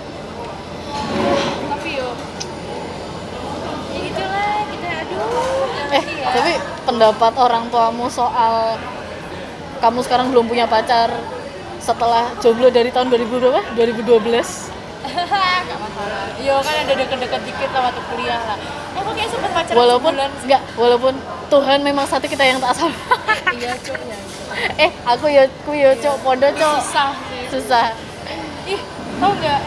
[1.75, 2.09] Tapi yo.
[3.91, 6.31] Ya itulah kita aduh eh ya.
[6.31, 6.51] tapi
[6.87, 8.79] pendapat orang tuamu soal
[9.83, 11.11] kamu sekarang belum punya pacar
[11.83, 13.61] setelah jomblo dari tahun 2000 berapa?
[13.75, 14.70] 2012
[15.71, 16.23] Gak masalah.
[16.37, 18.57] Yo kan ada deket-deket dikit lah waktu kuliah lah.
[18.93, 21.13] Aku kayak sempet pacaran walaupun enggak walaupun
[21.47, 22.91] Tuhan memang satu kita yang tak sama
[23.55, 24.17] Iya cok ya.
[24.77, 27.43] eh aku ya aku ya cok podo cok Susah sih.
[27.49, 27.85] susah
[28.65, 28.81] Ih
[29.17, 29.61] tau nggak?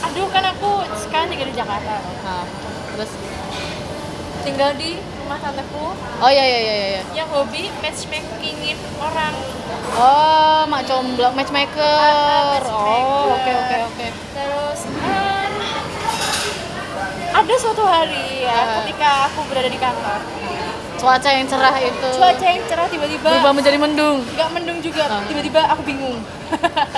[0.00, 1.94] Aduh kan aku sekarang tinggal di Jakarta.
[2.22, 2.46] nah,
[2.88, 3.10] terus
[4.40, 4.90] Tinggal di
[5.30, 5.94] rumah tanteku.
[5.94, 9.30] Oh iya iya iya iya yang hobi matchmakingin orang.
[9.94, 11.78] oh mak comblang matchmaker.
[11.78, 12.62] Matchmaker.
[12.66, 14.06] oh oke oke oke.
[14.10, 15.52] Terus em,
[17.30, 18.66] ada suatu hari ya Ah.
[18.82, 20.18] ketika aku berada di kantor.
[20.98, 22.10] Cuaca yang cerah itu.
[22.10, 24.26] Cuaca yang cerah tiba-tiba berubah menjadi mendung.
[24.34, 25.22] Nggak mendung juga Ah.
[25.30, 26.18] tiba-tiba aku bingung.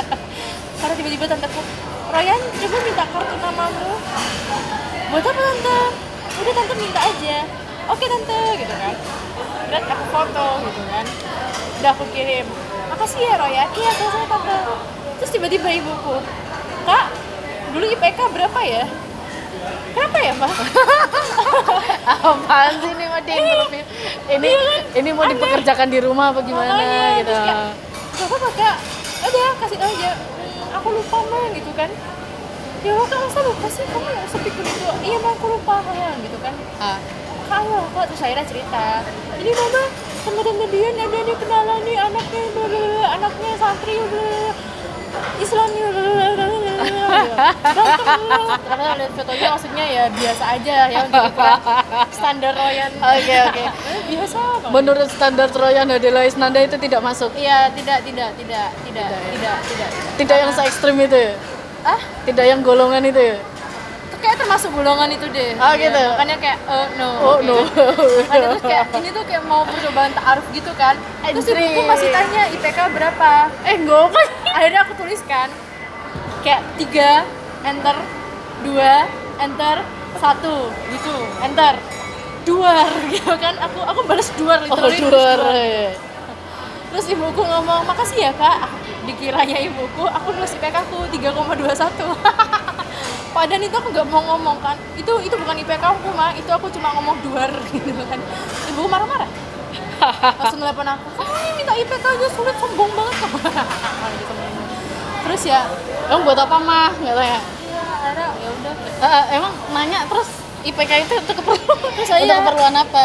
[0.81, 1.61] Karena tiba-tiba tanteku
[2.09, 3.92] Ryan coba minta kartu namamu.
[5.12, 5.79] Buat apa tante?
[6.33, 7.38] Udah tante minta aja
[7.90, 8.95] oke tante gitu kan.
[9.73, 11.07] Dan aku foto gitu kan.
[11.83, 12.47] Udah aku kirim
[12.92, 14.59] makasih ya Roy ya iya saya tante.
[15.23, 16.16] Terus tiba-tiba ibuku
[16.85, 17.05] kak
[17.73, 18.85] dulu IPK berapa ya?
[19.92, 20.53] Kenapa ya pak
[22.27, 23.37] apaan sih ini mau di
[24.33, 24.51] ini
[24.97, 27.57] ini mau dipekerjakan di rumah apa gimana Iya Makanya, gitu terus kayak,
[28.12, 28.77] gak apa-apa kak.
[29.23, 30.11] Udah kasih tau aja.
[30.16, 31.90] "Hmm, aku lupa mah gitu kan.
[32.83, 33.85] Ya kak masa lupa sih?
[33.87, 34.87] Kamu yang sepikir itu.
[35.07, 35.75] Iya mah aku lupa
[36.18, 36.55] gitu kan.
[36.83, 36.99] Ah.
[37.53, 37.79] Kamu?
[37.93, 38.87] Kok terus akhirnya cerita?
[39.37, 39.83] Ini mama
[40.23, 44.51] sama tante Dian ada nih kenalan nih anaknya bla, bla, bla, anaknya santri bla, bla,
[45.43, 47.19] Islamnya bla, bla, bla, bla, bla, bla.
[47.75, 48.55] ganteng bla.
[48.71, 51.61] karena lihat fotonya maksudnya ya biasa aja ya untuk ukuran
[52.15, 52.93] standar Royan.
[53.03, 53.65] Oke oke.
[53.67, 54.71] Eh, biasa banget.
[54.71, 57.31] menurut standar Troyan adalah Isnanda itu tidak masuk?
[57.35, 59.91] Iya, tidak, tidak, tidak, tidak, tidak, tidak.
[60.23, 60.37] tidak.
[60.38, 61.35] Yang se ekstrim itu ya?
[61.83, 63.37] Ah, tidak yang golongan itu ya?
[63.37, 63.52] itu
[64.23, 65.51] kayak termasuk golongan itu deh.
[65.59, 66.03] Ah, Iya, gitu?
[66.15, 67.11] Makanya kayak, oh no.
[67.11, 67.57] oh kayak no.
[68.31, 70.95] Makanya terus kayak, ini tuh kayak mau percobaan ta'aruf gitu kan.
[71.27, 71.59] Terus Anjir.
[71.59, 73.31] ibuku masih tanya IPK berapa.
[73.67, 74.21] eh gue apa
[74.53, 75.49] Akhirnya aku tuliskan,
[76.41, 77.27] kayak tiga,
[77.63, 77.97] enter,
[78.63, 79.77] dua, enter,
[80.17, 81.75] satu, gitu, enter.
[82.43, 83.55] Duar, gitu kan.
[83.59, 85.39] Aku aku balas duar, oh literally luar duar.
[86.93, 88.69] Terus ibuku ngomong, makasih ya kak
[89.03, 92.72] Dikiranya ibuku, aku nulis IPK aku 3,21
[93.33, 94.77] Padahal itu aku nggak mau ngomong kan?
[94.95, 98.21] Itu itu bukan IPK aku mah, itu aku cuma ngomong duar gitu kan.
[98.68, 99.29] Ibuku marah-marah.
[100.37, 103.16] Langsung telepon aku, kamu ini minta IPK aja sulit, sombong banget.
[103.23, 104.33] Kamu gitu.
[105.23, 105.61] Terus ya,
[106.11, 107.40] emang buat apa mah nggak tanya ya
[108.03, 108.75] ada ya udah.
[108.83, 110.29] Eh, eh, emang nanya terus
[110.66, 113.05] IPK itu untuk keperluan Terus saya- untuk keperluan apa?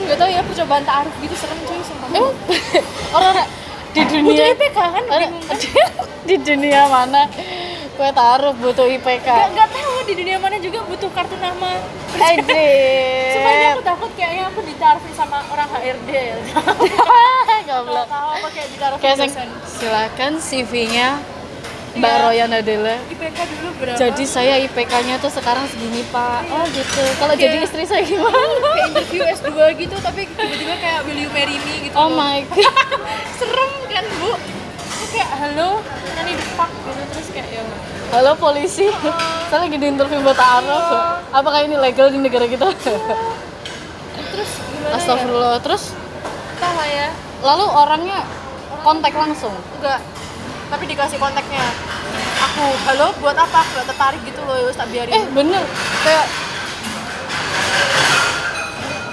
[0.00, 2.08] Gak tau ya percobaan ta'aruf gitu serem cuy sumpah.
[2.14, 2.34] Emang?
[3.12, 3.34] Orang
[3.94, 5.04] di dunia IPK kan?
[5.04, 5.30] kan?
[6.24, 7.26] di dunia mana
[8.00, 11.76] gue taruh butuh IPK Gak, gak tahu di dunia mana juga butuh kartu nama
[12.16, 16.10] Anjir Sebenarnya aku takut kayaknya aku ditaruhin sama orang HRD
[17.68, 18.06] Goblok.
[18.08, 21.08] tahu apa kayak ditaruhin Kayak sing, dosen silakan CV-nya
[21.90, 22.22] Mbak Iya.
[22.22, 22.96] Royan Adela.
[23.04, 23.98] IPK dulu berapa?
[23.98, 26.46] Jadi saya IPK-nya tuh sekarang segini Pak.
[26.48, 27.02] Oh gitu.
[27.18, 28.30] Kalau Kayak- jadi istri saya gimana?
[28.70, 32.14] kayak interview S2 gitu tapi tiba-tiba kayak will you marry me gitu Oh loh.
[32.16, 32.70] my god.
[33.34, 34.32] Serem kan bu?
[35.10, 35.82] Kayak halo,
[36.14, 37.62] nanti the fuck gitu terus kayak ya
[38.10, 38.86] Halo polisi.
[39.50, 40.86] saya lagi di interview buat Araf.
[41.34, 42.70] Apakah ini legal di negara kita?
[44.30, 44.98] Terus gimana ya?
[44.98, 45.58] Astagfirullah.
[45.62, 45.94] Terus
[46.58, 47.08] Entah lah ya
[47.40, 48.18] lalu orangnya
[48.86, 49.54] kontak langsung.
[49.80, 50.00] Enggak
[50.70, 51.66] tapi dikasih kontaknya
[52.38, 55.62] aku halo buat apa aku gak tertarik gitu loh ya tak biarin Eh bener.
[56.06, 56.26] Kayak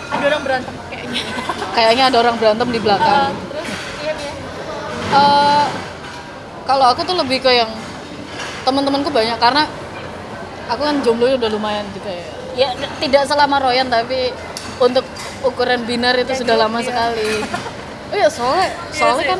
[0.07, 1.21] ada orang berantem kayaknya
[1.73, 3.33] kayaknya ada orang berantem di belakang.
[3.33, 3.46] iya
[5.09, 5.65] Eh,
[6.63, 7.71] kalau aku tuh lebih ke yang
[8.61, 9.63] teman-temanku banyak karena
[10.67, 12.27] aku kan jomblo udah lumayan juga ya.
[12.57, 12.67] Ya
[12.99, 14.33] tidak selama Royan tapi
[14.77, 15.05] untuk
[15.41, 16.85] ukuran binar itu Ya, sudah iya, lama iya.
[16.85, 17.31] sekali.
[18.05, 19.29] Oh iya soalnya soalnya sih.
[19.29, 19.39] kan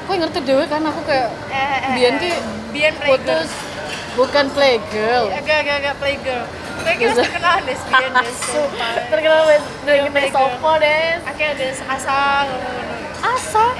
[0.00, 2.30] kok ngerti dewe kan aku kayak eh, Bian ki
[2.70, 3.50] Bian putus
[4.12, 5.30] bukan playgirl.
[5.32, 6.44] agak agak agak playgirl
[6.80, 7.22] playgirl Bisa.
[7.24, 8.34] terkenal deh Bian deh
[9.06, 10.34] Terkenal wes dari Iya, playgirl.
[10.34, 11.18] sopo des.
[11.24, 12.70] akhirnya ada asal ngono
[13.20, 13.58] Asa.
[13.60, 13.72] Ah,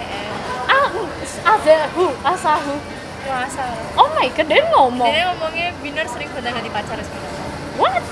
[1.40, 2.75] azahu, asahu.
[3.21, 5.07] ya asal Oh my god, dia ngomong.
[5.07, 7.35] dia ngomongnya Binar sering gonta ganti pacar sekarang
[7.77, 8.03] What?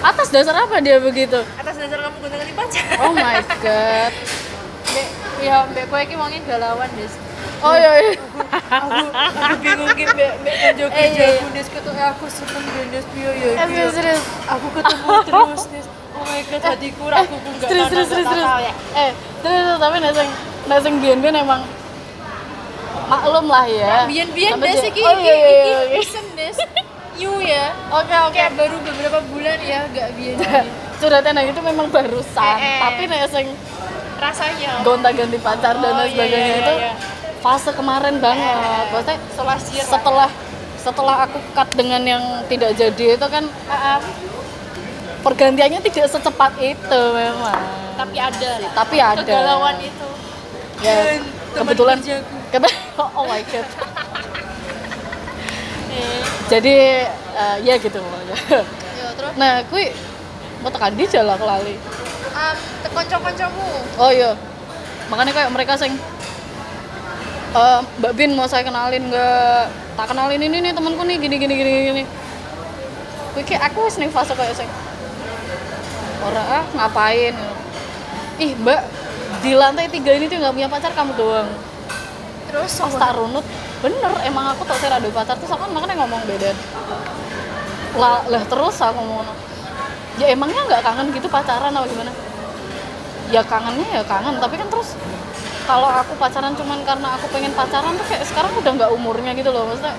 [0.00, 1.42] Atas dasar apa dia begitu?
[1.56, 4.12] atas dasar kamu gonta ganti pacar Oh my god.
[4.86, 7.12] Mbak, ya mbak kowe ki wongnya galauan des
[7.58, 8.12] Oh iya iya.
[8.70, 11.28] aku aku bingung ki mbak mbak kerja Eh, iya, iya.
[11.36, 13.84] aku des ketemu aku seneng des piye ya Eh, piye.
[13.90, 18.08] serius, aku ketemu terus des oh my god hatiku aku pun gak Serius, tahu serius,
[18.08, 18.46] serius, serius.
[18.46, 19.10] tahu ya Eh,
[19.42, 20.30] terus terus, tapi naseng
[20.66, 21.62] naseng bian bian emang
[23.06, 24.02] maklum lah ya.
[24.04, 25.78] bian bian Tapi des dia- iki Oh iki iya iya iki iya.
[25.78, 25.94] oke.
[25.94, 26.56] recent des
[27.16, 28.34] new ya Oke oke.
[28.34, 30.36] kayak baru beberapa bulan ya gak bian
[30.96, 32.80] Sudah tenang itu memang barusan, Eh, eh.
[32.80, 33.46] tapi naseng
[34.16, 36.92] rasanya gonta-ganti pacar dan Oh, lain iya, sebagainya iya, itu iya.
[37.38, 38.48] fase kemarin banget.
[38.48, 39.92] Eh, Maksudnya last year lah.
[39.92, 40.30] setelah
[40.76, 44.00] setelah aku cut dengan yang tidak jadi itu kan ah.
[45.20, 47.60] pergantiannya tidak secepat itu memang.
[47.94, 49.18] tapi ada Tapi ada.
[49.18, 50.06] kegalauan itu
[50.84, 51.18] Ya,
[51.56, 52.36] kebetulan kerjaku.
[52.52, 53.66] kebe oh my god.
[56.46, 56.76] Jadi
[57.34, 58.36] eh, ya gitu pokoknya.
[58.94, 59.90] ya terus Nah, kui
[60.62, 61.74] mau tekan di jalan lali.
[62.36, 62.56] um,
[62.92, 64.36] konco-koncomu Oh iya.
[65.08, 65.96] Makanya kayak mereka sing
[67.56, 69.62] eh, Mbak Bin mau saya kenalin nggak?
[69.96, 72.02] Tak kenalin ini nih temanku nih gini gini gini gini.
[73.34, 74.68] Kui kayak aku wis ning fase kayak sing
[76.24, 77.34] Ora ah ngapain?
[78.36, 78.80] Ih, Mbak,
[79.42, 81.50] di lantai tiga ini tuh nggak punya pacar kamu doang.
[82.46, 83.42] terus pas tak runut
[83.84, 85.34] bener emang aku tak ada pacar.
[85.36, 86.50] Terus aku kan makanya ngomong beda.
[87.98, 89.28] Lah, lah terus aku ngomong
[90.16, 92.12] ya emangnya nggak kangen gitu pacaran apa gimana?
[93.28, 94.96] Ya kangennya ya kangen tapi kan terus
[95.66, 99.50] kalau aku pacaran cuman karena aku pengen pacaran tuh kayak sekarang udah nggak umurnya gitu
[99.50, 99.98] loh maksudnya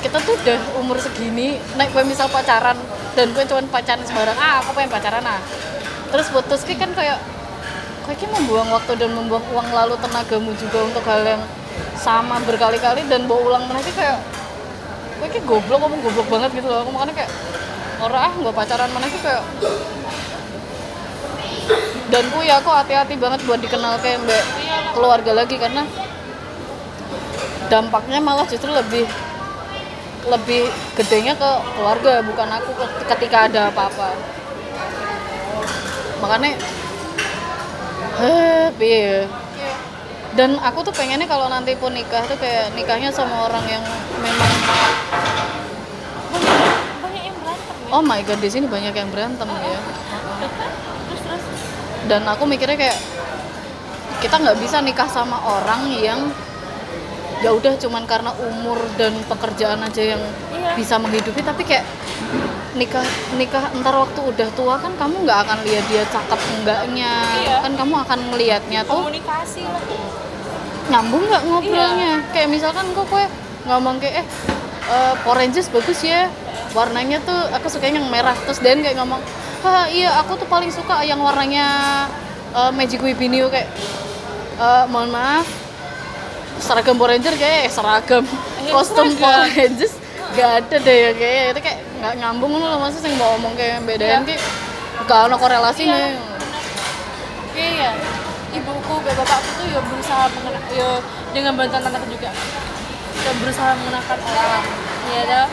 [0.00, 2.74] kita tuh udah umur segini naik gue misal pacaran
[3.12, 5.40] dan gue cuman pacaran sembarang ah aku pengen pacaran ah.
[6.10, 7.20] Terus putus kan kayak
[8.16, 11.42] kayak membuang waktu dan membuang uang lalu tenagamu juga untuk hal yang
[11.96, 14.18] sama berkali-kali dan bawa ulang lagi kayak
[15.20, 16.80] gue kayak goblok ngomong goblok banget gitu loh.
[16.82, 17.30] Aku makanya kayak
[18.00, 19.42] orang ah nggak pacaran mana sih kayak
[22.10, 24.44] dan ku ya aku hati-hati banget buat dikenal kayak mbak
[24.96, 25.86] keluarga lagi karena
[27.70, 29.06] dampaknya malah justru lebih
[30.26, 30.66] lebih
[30.98, 34.12] gedenya ke keluarga bukan aku ke- ketika ada apa-apa.
[36.20, 36.58] Makanya
[38.20, 39.24] eh piye
[40.30, 43.82] dan aku tuh pengennya kalau nanti pun nikah tuh kayak nikahnya sama orang yang
[44.16, 44.94] memang banyak
[47.02, 47.90] banyak yang berantem ya?
[47.90, 49.58] Oh my god di sini banyak yang berantem ya
[51.10, 51.42] terus terus.
[52.06, 52.98] Dan aku mikirnya kayak
[54.20, 56.20] kita nggak bisa nikah sama orang yang
[57.40, 60.76] ya udah cuman karena umur dan pekerjaan aja yang Iya.
[60.76, 61.88] bisa menghidupi tapi kayak
[62.70, 63.02] nikah
[63.34, 67.12] nikah ntar waktu udah tua kan kamu nggak akan lihat dia cakep enggaknya.
[67.42, 67.56] Iya.
[67.66, 69.82] kan kamu akan ngelihatnya tuh komunikasi lah.
[70.90, 72.12] nyambung nggak ngobrolnya?
[72.30, 73.24] Kayak misalkan kok kue
[73.66, 74.26] ngomong kayak eh
[74.86, 76.30] eh, Power Rangers bagus ya.
[76.70, 78.38] Warnanya tuh aku suka yang merah.
[78.46, 79.18] Terus Dan kayak ngomong
[79.60, 81.66] ah iya aku tuh paling suka yang warnanya
[82.54, 83.66] eh, Magic Wibinio kayak
[84.56, 85.46] "Eh, mohon maaf
[86.60, 88.22] seragam Power Ranger kayak eh, seragam
[88.62, 89.10] Eh, kostum.
[89.16, 89.94] Power Rangers
[90.40, 93.84] gak ada deh ya kayak itu kayak nggak nyambung loh masa sih mau ngomong kayak
[93.84, 94.24] bedain Iya.
[94.24, 94.42] kayak
[95.04, 95.84] gak ada korelasi
[97.50, 97.90] Iya, ya,
[98.56, 100.88] ibuku, bapak bapakku tuh ya berusaha mengena, ya
[101.34, 102.30] dengan bantuan anakku juga,
[103.20, 104.64] ya berusaha mengenakan orang,
[105.12, 105.46] ya dah.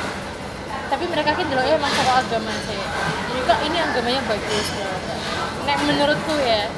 [0.87, 2.79] Tapi mereka kan dulu emang soal agama sih.
[2.79, 4.67] Jadi kak ini agamanya bagus.
[5.67, 6.69] Nek menurutku ya,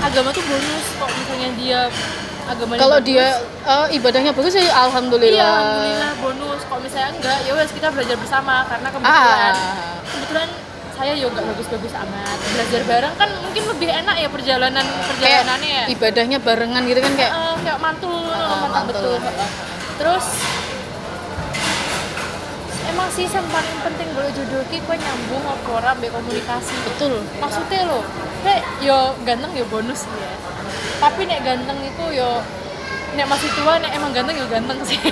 [0.00, 1.80] agama tuh bonus kok misalnya dia
[2.46, 3.26] agamanya kalau dia
[3.62, 6.60] eh, ibadahnya bagus ya alhamdulillah Iya, alhamdulillah bonus.
[6.64, 9.54] Kalau misalnya enggak, ya wes kita belajar bersama karena kebetulan ah
[10.06, 10.48] kebetulan
[10.92, 12.36] saya yoga bagus-bagus amat.
[12.48, 15.84] Belajar bareng kan mungkin lebih enak ya perjalanan kayak perjalanannya ya.
[15.88, 19.14] ibadahnya barengan gitu kan kayak Eh, kayak mantul, mantap mantul.
[19.20, 19.46] betul.
[19.96, 20.26] Terus
[22.88, 26.74] emang sih yang paling penting kalau jodoh ki kue nyambung ngobrol be komunikasi.
[26.82, 28.00] betul Maksudnya lo,
[28.40, 28.47] kayak
[28.80, 30.30] yo ganteng yo bonus ya.
[30.98, 32.42] Tapi nek ganteng itu yo
[33.10, 34.98] nek masih tua nek emang ganteng yo ganteng sih.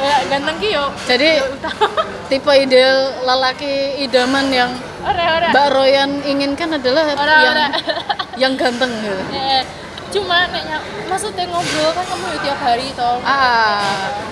[0.00, 1.46] ya ganteng ki yo jadi yo
[2.28, 4.70] tipe ideal lelaki idaman yang
[5.02, 5.48] Ora ora.
[5.50, 7.66] Mbak Royan inginkan adalah Ora, yang ora.
[8.42, 9.62] yang ganteng gitu Eh,
[10.10, 13.18] cuma nek ny- maksudnya ngobrol kan kamu yo tiap hari toh.
[13.22, 13.82] ah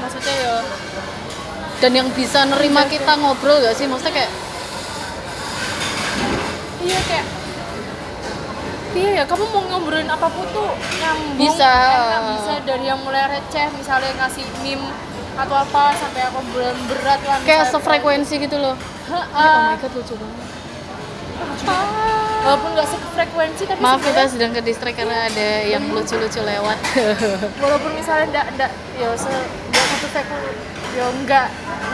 [0.01, 0.57] Maksudnya yo
[1.81, 4.33] dan yang bisa nerima kita ngobrol gak sih maksudnya kayak
[6.81, 7.27] iya kayak
[8.97, 11.71] iya ya kamu mau ngobrolin apa pun tuh nyambung Bisa.
[11.71, 12.53] enak, bisa.
[12.67, 14.89] Dari yang mulai receh misalnya ngasih meme
[15.39, 18.75] atau apa sampai aku obrolan berat lah kayak sefrekuensi gitu loh.
[19.09, 19.31] Heeh.
[19.31, 20.49] oh my god lucu banget.
[22.41, 26.79] Walaupun nggak sefrekuensi tapi maaf kita sebenarnya sedang ke distrik karena ada yang lucu-lucu lewat.
[27.63, 29.29] Walaupun misalnya ndak ndak ya se
[29.71, 31.47] nggak satu frekuensi ya nggak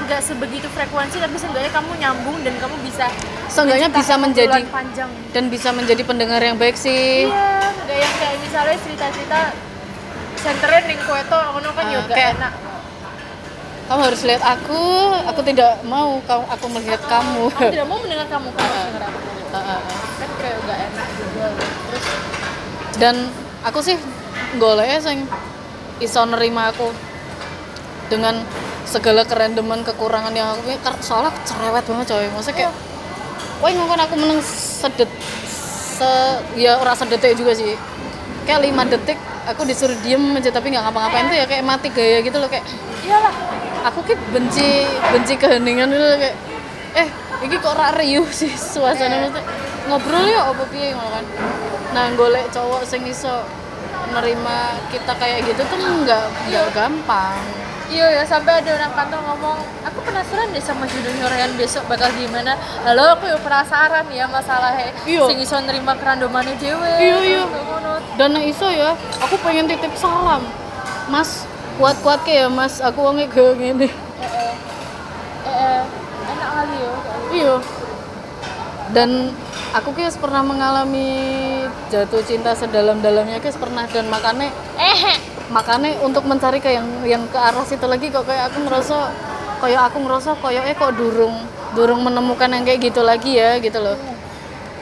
[0.03, 3.07] nggak sebegitu frekuensi tapi seenggaknya kamu nyambung dan kamu bisa
[3.47, 8.37] seenggaknya bisa menjadi panjang dan bisa menjadi pendengar yang baik sih Iya, nggak yang kayak
[8.41, 9.41] misalnya cerita-cerita
[10.37, 12.53] senternya ring kue to, ngono kan Ah, juga kayak- enak.
[13.87, 14.83] kamu harus lihat aku
[15.25, 19.03] aku tidak mau kamu aku melihat kamu Aku tidak mau mendengar kamu kamu harus dengar
[19.05, 19.19] aku.
[19.47, 19.81] Ah, ah, ah.
[20.17, 21.47] Kan kayak nggak enak juga.
[21.87, 22.05] Terus
[22.97, 23.15] dan
[23.63, 23.97] aku sih
[24.57, 25.19] goleknya sing
[25.99, 26.91] iso nerima aku
[28.07, 28.43] dengan
[28.87, 32.27] segala kerandoman kekurangan yang aku punya soalnya aku cerewet banget coy.
[32.31, 32.73] Maksudnya kayak
[33.59, 35.11] wah ngomong aku menang sedet
[35.97, 36.11] se
[36.55, 37.75] ya ora sedetik juga sih.
[38.47, 42.19] Kayak lima detik aku disuruh diem aja tapi nggak ngapa-ngapain tuh ya kayak mati gaya
[42.23, 42.67] gitu loh kayak
[43.07, 43.35] iyalah,
[43.87, 46.35] aku kayak benci benci keheningan loh, kayak
[46.99, 47.09] eh
[47.47, 49.47] ini kok rak riuh sih suasana maksudnya
[49.87, 50.95] ngobrol ya apa piye?
[50.95, 51.25] Ngono kan.
[51.95, 53.47] Nah golek cowok sing iso
[54.15, 57.39] nerima kita kayak gitu tuh nggak nggak gampang
[57.87, 62.11] iya ya sampai ada orang kantor ngomong, aku penasaran deh sama judulnya Ryan besok bakal
[62.13, 62.55] gimana.
[62.83, 64.91] Lalu aku ya penasaran ya masalahnya.
[65.03, 65.23] Iya.
[65.25, 66.91] Sing iso nerima kerandomannya dewe.
[66.97, 67.45] Iya, iya.
[68.17, 70.43] Dan iso ya aku pengen titip salam
[71.07, 74.55] mas kuat-kuat ke ya mas aku wongnya kayak gini Eh, eh.
[75.47, 75.81] Eh,
[76.27, 76.93] enak kali ya.
[77.31, 77.55] iya
[78.91, 79.31] dan
[79.71, 81.07] aku guys pernah mengalami
[81.87, 85.15] jatuh cinta sedalam-dalamnya guys pernah dan makanya Eh,
[85.47, 89.15] makanya untuk mencari ke yang yang ke arah situ lagi kok kayak aku ngerasa
[89.63, 91.47] kayak aku ngerasa kayak eh kok durung
[91.79, 93.95] durung menemukan yang kayak gitu lagi ya gitu loh.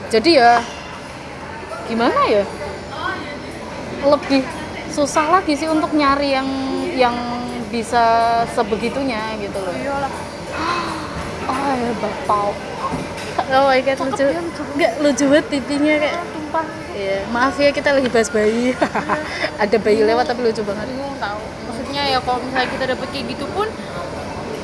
[0.09, 0.61] Jadi ya
[1.85, 2.43] gimana ya?
[4.05, 4.41] Lebih
[4.89, 6.49] susah lagi sih untuk nyari yang
[6.95, 7.15] yang
[7.69, 9.75] bisa sebegitunya gitu loh.
[11.45, 12.53] Oh ya bapau
[13.51, 14.25] oh my god lucu.
[14.77, 16.19] nggak lucu banget pipinya kayak.
[16.33, 16.65] Tumpah
[16.95, 18.71] Iya, maaf ya kita lagi bahas bayi.
[19.63, 20.87] Ada bayi lewat tapi lucu banget.
[20.87, 23.67] bingung tahu maksudnya ya kalau misalnya kita dapet kayak gitu pun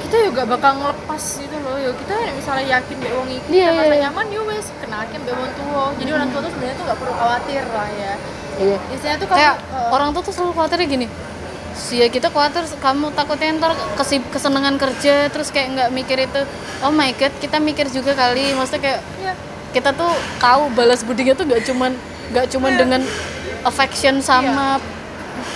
[0.03, 3.99] kita juga bakal ngelepas gitu loh ya kita misalnya yakin mbak wong iki merasa iya.
[4.07, 7.13] nyaman ya wes kenakin mbak wong tua jadi orang tua tuh sebenarnya tuh nggak perlu
[7.15, 8.13] khawatir lah ya
[8.59, 8.77] Iya.
[8.91, 11.07] biasanya tuh kamu Kayak eh, orang tuh tuh selalu khawatirnya gini.
[11.71, 16.41] Sih ya kita khawatir kamu takutnya ntar kesib kesenangan kerja terus kayak nggak mikir itu.
[16.83, 18.51] Oh my god, kita mikir juga kali.
[18.53, 19.33] Maksudnya kayak iya
[19.71, 21.95] kita tuh tahu balas budinya tuh nggak cuman
[22.31, 23.01] nggak cuman dengan
[23.61, 24.79] affection sama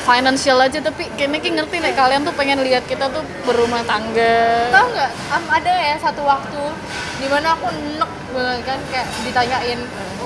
[0.04, 4.70] financial aja tapi kayaknya ki ngerti nih kalian tuh pengen lihat kita tuh berumah tangga.
[4.70, 5.12] Tahu nggak?
[5.32, 6.62] Am- ada ya satu waktu
[7.16, 9.80] di mana aku enek banget kan kayak ditanyain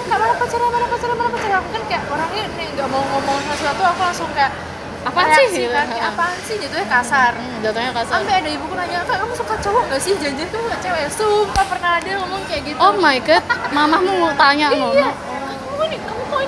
[0.10, 3.39] kak mana pacarnya mana pacarnya mana pacarnya aku kan kayak orangnya nih nggak mau ngomong
[3.47, 4.52] sesuatu aku langsung kayak
[5.00, 5.64] Apaan sih?
[5.72, 6.60] kan kayak apaan sih?
[6.60, 7.32] Jatuhnya kasar.
[7.32, 8.20] Hmm, jatuhnya kasar.
[8.20, 10.12] Sampai ada ibuku nanya kak kamu suka cowok nggak sih?
[10.20, 11.04] Janjian kamu nggak cewek.
[11.08, 12.80] Sumpah pernah ada ngomong kayak gitu.
[12.84, 14.76] Oh my god mamahmu mau tanya iya.
[14.76, 15.14] ngomong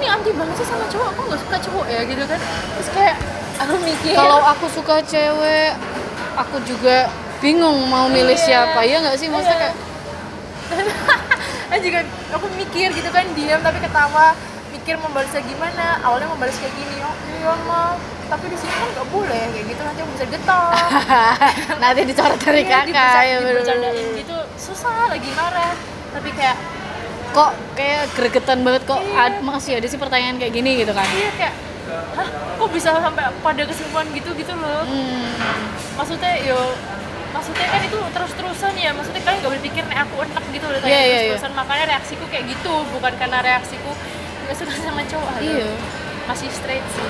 [0.02, 1.08] nih ini anti banget sih sama cowok.
[1.08, 2.40] Aku nggak suka cowok ya gitu kan.
[2.42, 3.16] Terus kayak
[3.62, 5.72] aku mikir kalau aku suka cewek
[6.34, 7.06] aku juga
[7.38, 8.66] bingung mau milih Iya.
[8.66, 8.82] siapa.
[8.82, 9.30] Ya nggak sih?
[9.30, 9.64] Maksudnya Iya.
[9.64, 9.76] kayak
[11.72, 12.00] dan juga
[12.32, 14.32] aku mikir gitu kan diam tapi ketawa
[14.72, 16.98] mikir membalasnya gimana awalnya membalas kayak gini.
[17.00, 17.94] Oh iya mah
[18.26, 19.82] tapi di sini kan nggak boleh kayak gitu.
[19.84, 20.72] Nanti aku bisa getar.
[21.84, 24.38] Nanti dicoret dari Iya, kakak ya dibercandain gitu.
[24.58, 25.74] Susah lagi marah.
[26.12, 26.58] Tapi kayak
[27.32, 29.16] kok kayak gregetan banget kok Iya.
[29.30, 31.54] ad- masih ada sih pertanyaan kayak gini gitu kan iya kayak
[32.14, 32.28] hah
[32.58, 35.26] kok bisa sampai pada kesimpulan gitu gitu loh hmm.
[35.96, 36.60] maksudnya yo
[37.32, 40.92] maksudnya kan itu terus-terusan ya maksudnya kalian nggak berpikir nih aku enak gitu udah tanya
[40.92, 43.92] Iya, iya, terus-terusan makanya reaksiku kayak gitu bukan karena reaksiku
[44.42, 45.32] nggak suka sama cowok.
[45.40, 45.70] Iya.
[46.22, 47.04] masih straight sih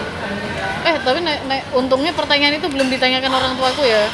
[0.83, 4.05] eh tapi nek, nek, untungnya pertanyaan itu belum ditanyakan orang tuaku ya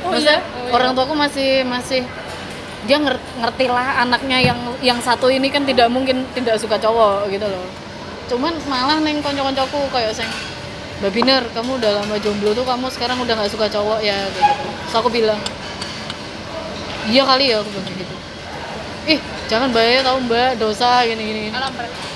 [0.00, 0.40] Oh Maksudnya, iya?
[0.40, 0.70] Oh iya.
[0.72, 2.02] orang tuaku masih masih
[2.86, 7.44] dia ngerti, lah anaknya yang yang satu ini kan tidak mungkin tidak suka cowok gitu
[7.44, 7.66] loh
[8.26, 10.30] cuman malah neng konco-koncoku kayak seng
[10.96, 14.48] Mbak Biner, kamu udah lama jomblo tuh kamu sekarang udah nggak suka cowok ya kayak
[14.56, 14.68] gitu.
[14.80, 15.36] Terus aku bilang,
[17.12, 18.14] iya kali ya aku bilang gitu.
[19.04, 21.42] Ih, jangan bahaya tahu mbak dosa gini gini.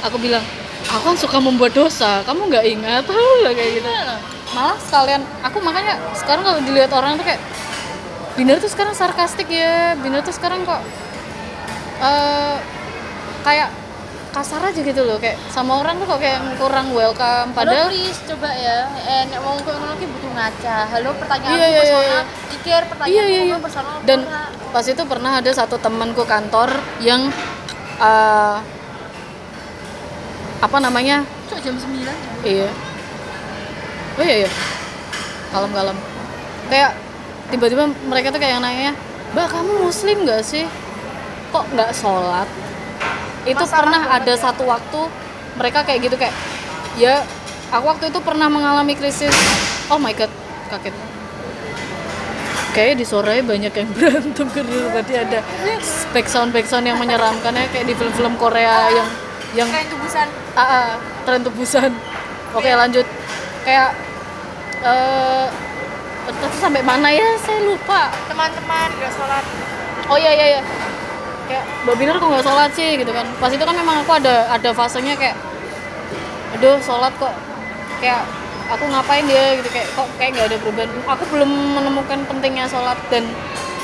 [0.01, 0.41] Aku bilang,
[0.89, 3.91] aku kan suka membuat dosa, kamu nggak ingat tahu lah kayak gitu.
[4.57, 7.41] Malah sekalian, aku makanya sekarang kalau dilihat orang tuh kayak
[8.39, 10.81] Biner tuh sekarang sarkastik ya, Biner tuh sekarang kok
[12.01, 12.57] eh
[13.45, 13.69] kayak
[14.31, 17.51] kasar aja gitu loh, kayak sama orang tuh kok kayak kurang welcome.
[17.53, 20.77] Padahal Padahal please coba ya, eh wong koyo ngono ki butuh ngaca.
[20.89, 22.23] Halo pertanyaan Iya, iya, personal, iya.
[22.55, 23.57] pikir pertanyaan Iya, iya, iya.
[24.07, 24.43] Dan ora.
[24.71, 26.71] pas itu pernah ada satu temanku kantor
[27.03, 27.27] yang
[27.99, 28.57] eh,
[30.61, 31.27] apa namanya?
[31.51, 32.71] Cuk, jam 9 Iya.
[34.17, 34.51] Oh iya iya.
[35.51, 35.99] Kalem-kalem.
[36.71, 36.95] Kayak
[37.51, 38.95] tiba-tiba mereka tuh kayak nanya,
[39.35, 40.65] "Mbak, kamu muslim nggak sih?
[41.51, 42.49] Kok nggak sholat?"
[43.45, 45.01] Itu Masalah pernah ada satu waktu
[45.59, 46.35] mereka kayak gitu kayak,
[46.97, 47.25] ya
[47.75, 49.33] aku waktu itu pernah mengalami krisis.
[49.91, 50.31] Oh my god,
[50.71, 50.95] kaget.
[52.71, 55.39] Kayaknya di sore banyak yang berantem karena tadi ada
[56.15, 59.09] backsound backsound yang menyeramkan ya kayak di film-film Korea yang
[59.51, 60.89] yang kayak tubusan Ah, ah,
[61.27, 61.91] tren tebusan.
[62.55, 63.07] Oke, lanjut.
[63.63, 63.95] Kayak
[66.35, 67.35] terus sampai mana ya?
[67.43, 68.15] Saya lupa.
[68.31, 69.45] teman-teman gak sholat
[70.11, 70.61] Oh iya iya iya.
[71.47, 73.27] Kayak Mbak Binar kok nggak sholat sih gitu kan.
[73.39, 75.39] Pas itu kan memang aku ada ada fasenya kayak
[76.59, 77.31] aduh sholat kok
[78.03, 78.27] kayak
[78.71, 82.99] aku ngapain dia gitu kayak kok kayak nggak ada perubahan aku belum menemukan pentingnya sholat
[83.11, 83.27] dan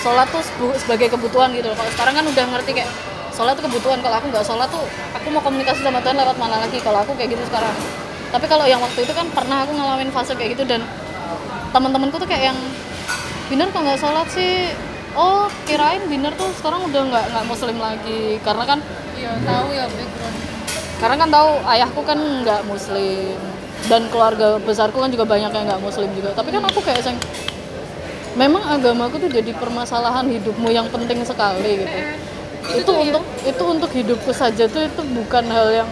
[0.02, 0.42] sholat tuh
[0.78, 2.90] sebagai kebutuhan gitu loh kalau sekarang kan udah ngerti kayak
[3.34, 4.82] sholat tuh kebutuhan kalau aku nggak sholat tuh
[5.14, 7.74] aku mau komunikasi sama Tuhan lewat mana lagi kalau aku kayak gitu sekarang
[8.30, 10.82] tapi kalau yang waktu itu kan pernah aku ngalamin fase kayak gitu dan
[11.72, 12.58] teman-temanku tuh kayak yang
[13.46, 14.74] Binar kok nggak sholat sih?
[15.14, 18.42] Oh kirain Binar tuh sekarang udah nggak nggak muslim lagi.
[18.42, 18.78] Karena kan
[19.14, 20.36] iya tahu ya background.
[20.96, 23.36] karena kan tahu ayahku kan nggak muslim
[23.86, 26.34] dan keluarga besarku kan juga banyak yang nggak muslim juga.
[26.34, 27.16] Tapi kan aku kayak seng
[28.36, 31.98] memang agamaku tuh jadi permasalahan hidupmu yang penting sekali gitu.
[32.82, 35.88] Itu untuk itu untuk hidupku saja tuh itu bukan hal yang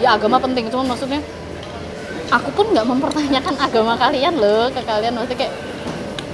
[0.00, 1.20] ya agama penting cuman maksudnya
[2.30, 5.54] aku pun nggak mempertanyakan agama kalian loh ke kalian maksudnya kayak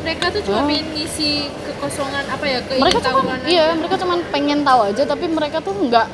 [0.00, 0.66] mereka tuh cuma Oh.
[0.66, 5.58] pengen ngisi kekosongan apa ya mereka cuma iya mereka cuma pengen tahu aja tapi mereka
[5.58, 6.06] tuh nggak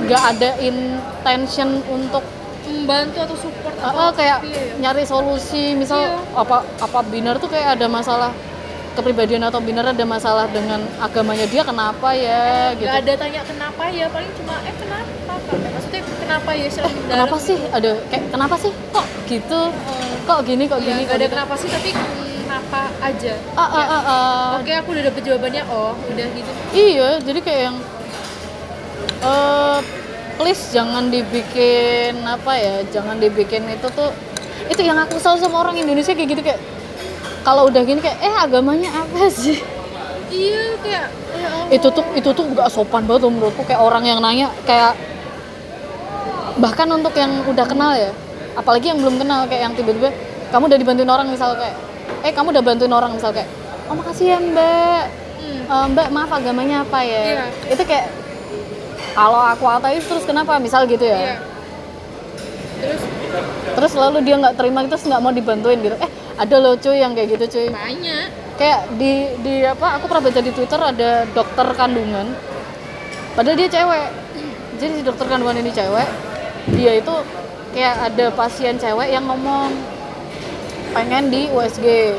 [0.00, 2.22] nggak ada intention untuk
[2.64, 4.74] membantu atau support Ah, ah, kayak Iya, iya.
[4.82, 6.18] nyari solusi misal Iya.
[6.34, 8.30] apa apa binar tuh kayak ada masalah
[8.98, 12.90] kepribadian atau bener ada masalah dengan agamanya dia kenapa ya gitu?
[12.90, 15.42] Gak ada tanya kenapa ya, paling cuma eh kenapa?
[15.54, 17.56] Eh, Maksudnya kenapa ya selain kenapa sih?
[17.70, 18.72] Ada kayak kenapa sih?
[18.90, 19.60] Kok gitu?
[20.26, 21.34] Kok gini kok Gini, gini gak kok ada gitu?
[21.38, 23.32] kenapa sih, tapi kenapa aja.
[23.54, 24.46] Ah, ah, ah, ah.
[24.58, 26.50] Oke, aku udah dapet jawabannya, oh udah gitu.
[26.74, 27.76] Iya, jadi kayak yang
[29.18, 29.78] eh
[30.38, 34.10] please jangan dibikin apa ya, jangan dibikin itu tuh
[34.68, 36.60] itu yang aku kesel sama orang Indonesia kayak gitu kayak
[37.40, 39.58] kalau udah gini kayak eh agamanya apa sih?
[40.28, 41.72] Iya, kayak ya Allah.
[41.72, 44.92] Itu tuh itu tuh gak sopan banget loh menurutku kayak orang yang nanya kayak
[46.58, 48.10] bahkan untuk yang udah kenal ya,
[48.52, 50.10] apalagi yang belum kenal kayak yang tiba-tiba
[50.50, 51.76] kamu udah dibantuin orang misal kayak
[52.20, 53.46] eh kamu udah bantuin orang misal kayak
[53.86, 55.04] oh makasih ya mbak
[55.38, 55.64] Hmm.
[55.64, 57.44] Eh, mbak maaf agamanya apa ya Iya.
[57.70, 58.10] itu kayak
[59.14, 61.14] kalau aku ateis terus kenapa misal gitu Iya.
[61.14, 61.34] ya
[62.76, 63.02] Terus
[63.72, 67.12] terus lalu dia nggak terima terus nggak mau dibantuin gitu eh ada loh cuy yang
[67.18, 67.68] kayak gitu cuy.
[67.74, 68.26] Banyak.
[68.58, 72.26] kayak di di apa aku pernah baca di twitter ada dokter kandungan.
[73.38, 74.06] Padahal dia cewek.
[74.78, 76.08] Jadi si dokter kandungan ini cewek.
[76.74, 77.14] Dia itu
[77.74, 79.70] kayak ada pasien cewek yang ngomong
[80.90, 82.18] pengen di USG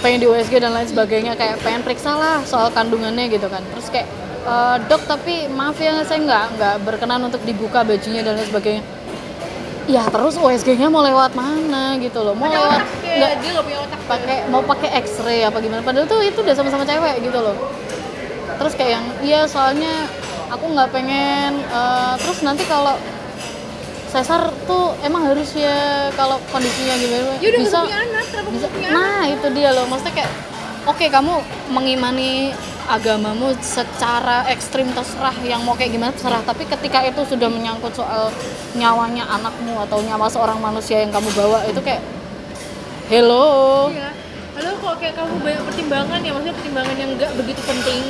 [0.00, 3.60] pengen di USG dan lain sebagainya kayak pengen periksa lah soal kandungannya gitu kan.
[3.76, 4.08] Terus kayak
[4.48, 8.95] "Eh, dok tapi maaf ya saya nggak nggak berkenan untuk dibuka bajunya dan lain sebagainya
[9.86, 14.00] ya terus USG-nya mau lewat mana gitu loh mau lewat nggak dia gak punya otak.
[14.10, 17.54] pakai mau pakai X-ray apa gimana padahal tuh itu udah sama-sama cewek gitu loh
[18.58, 20.10] terus kayak yang iya soalnya
[20.50, 22.98] aku nggak pengen eh, terus nanti kalau
[24.06, 28.24] sesar tuh emang harus ya kalau kondisinya gimana Ya udah bisa punya anak,
[28.54, 28.96] bisa punya anak?
[28.96, 30.32] nah itu dia loh maksudnya kayak
[30.86, 31.42] oke kamu
[31.74, 32.54] mengimani
[32.86, 36.42] agamamu secara ekstrim terserah yang mau kayak gimana terserah.
[36.46, 38.30] Tapi ketika itu sudah menyangkut soal
[38.78, 42.00] nyawanya anakmu atau nyawa seorang manusia yang kamu bawa itu kayak
[43.10, 43.90] hello.
[43.90, 44.14] Iya.
[44.56, 48.02] Halo kok kayak kamu banyak pertimbangan ya, maksudnya pertimbangan yang nggak begitu penting.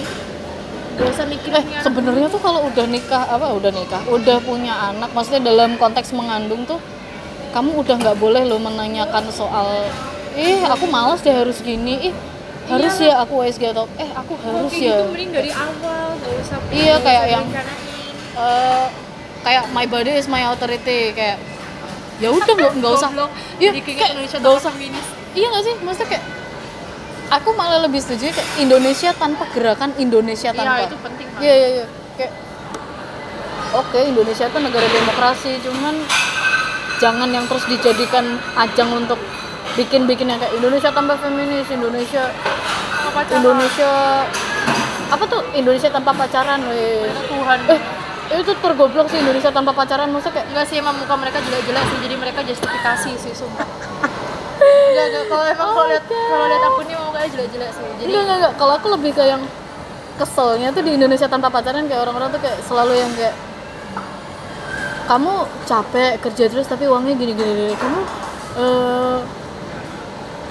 [0.97, 5.13] Gak usah mikirin eh sebenarnya tuh kalau udah nikah apa udah nikah udah punya anak
[5.13, 6.81] maksudnya dalam konteks mengandung tuh
[7.53, 9.85] kamu udah nggak boleh lo menanyakan soal
[10.33, 12.13] ih aku malas deh harus gini.
[12.13, 12.15] Ih
[12.67, 16.33] harus ya aku USG atau eh aku harus kayak ya gitu mending dari awal, gak
[16.43, 17.49] usah Iya, kayak yang-.
[18.37, 18.87] Eh,
[19.47, 21.39] kayak my body is my authority kayak
[22.19, 23.09] ya udah nggak nggak usah
[23.61, 25.07] iya kayak nggak usah feminis.
[25.37, 26.25] iya nggak sih maksudnya kayak
[27.31, 31.43] aku malah lebih setuju kayak Indonesia tanpa gerakan Indonesia Iya, tanpa itu penting banget.
[31.45, 31.87] Iya iya iya.
[32.17, 32.33] Kayak
[33.75, 35.95] oke Indonesia itu negara demokrasi, cuman
[36.97, 38.25] jangan yang terus dijadikan
[38.57, 39.21] ajang untuk
[39.77, 42.33] bikin-bikin yang kayak Indonesia tanpa feminis, Indonesia
[43.07, 43.39] Apa pacaran?
[43.45, 43.93] Indonesia
[45.07, 47.07] apa tuh Indonesia tanpa pacaran, weh.
[47.31, 47.59] Tuhan.
[47.71, 51.85] Eh, itu tergoblok sih Indonesia tanpa pacaran maksudnya kayak Enggak sih, emang muka mereka jelek-jelek
[51.87, 53.63] sih, jadi mereka justifikasi sih, sumpah.
[54.91, 57.87] Enggak, enggak, kalau emang kalau lihat kalau lihat akunnya mukanya jelek-jelek sih.
[58.03, 59.43] Jadi enggak enggak enggak kalau aku lebih ke yang
[60.17, 63.37] keselnya tuh di Indonesia tanpa pacaran kayak orang-orang tuh kayak selalu yang kayak
[65.07, 65.33] kamu
[65.69, 67.75] capek kerja terus tapi uangnya gini gini, gini.
[67.79, 68.01] kamu
[68.59, 69.19] eh,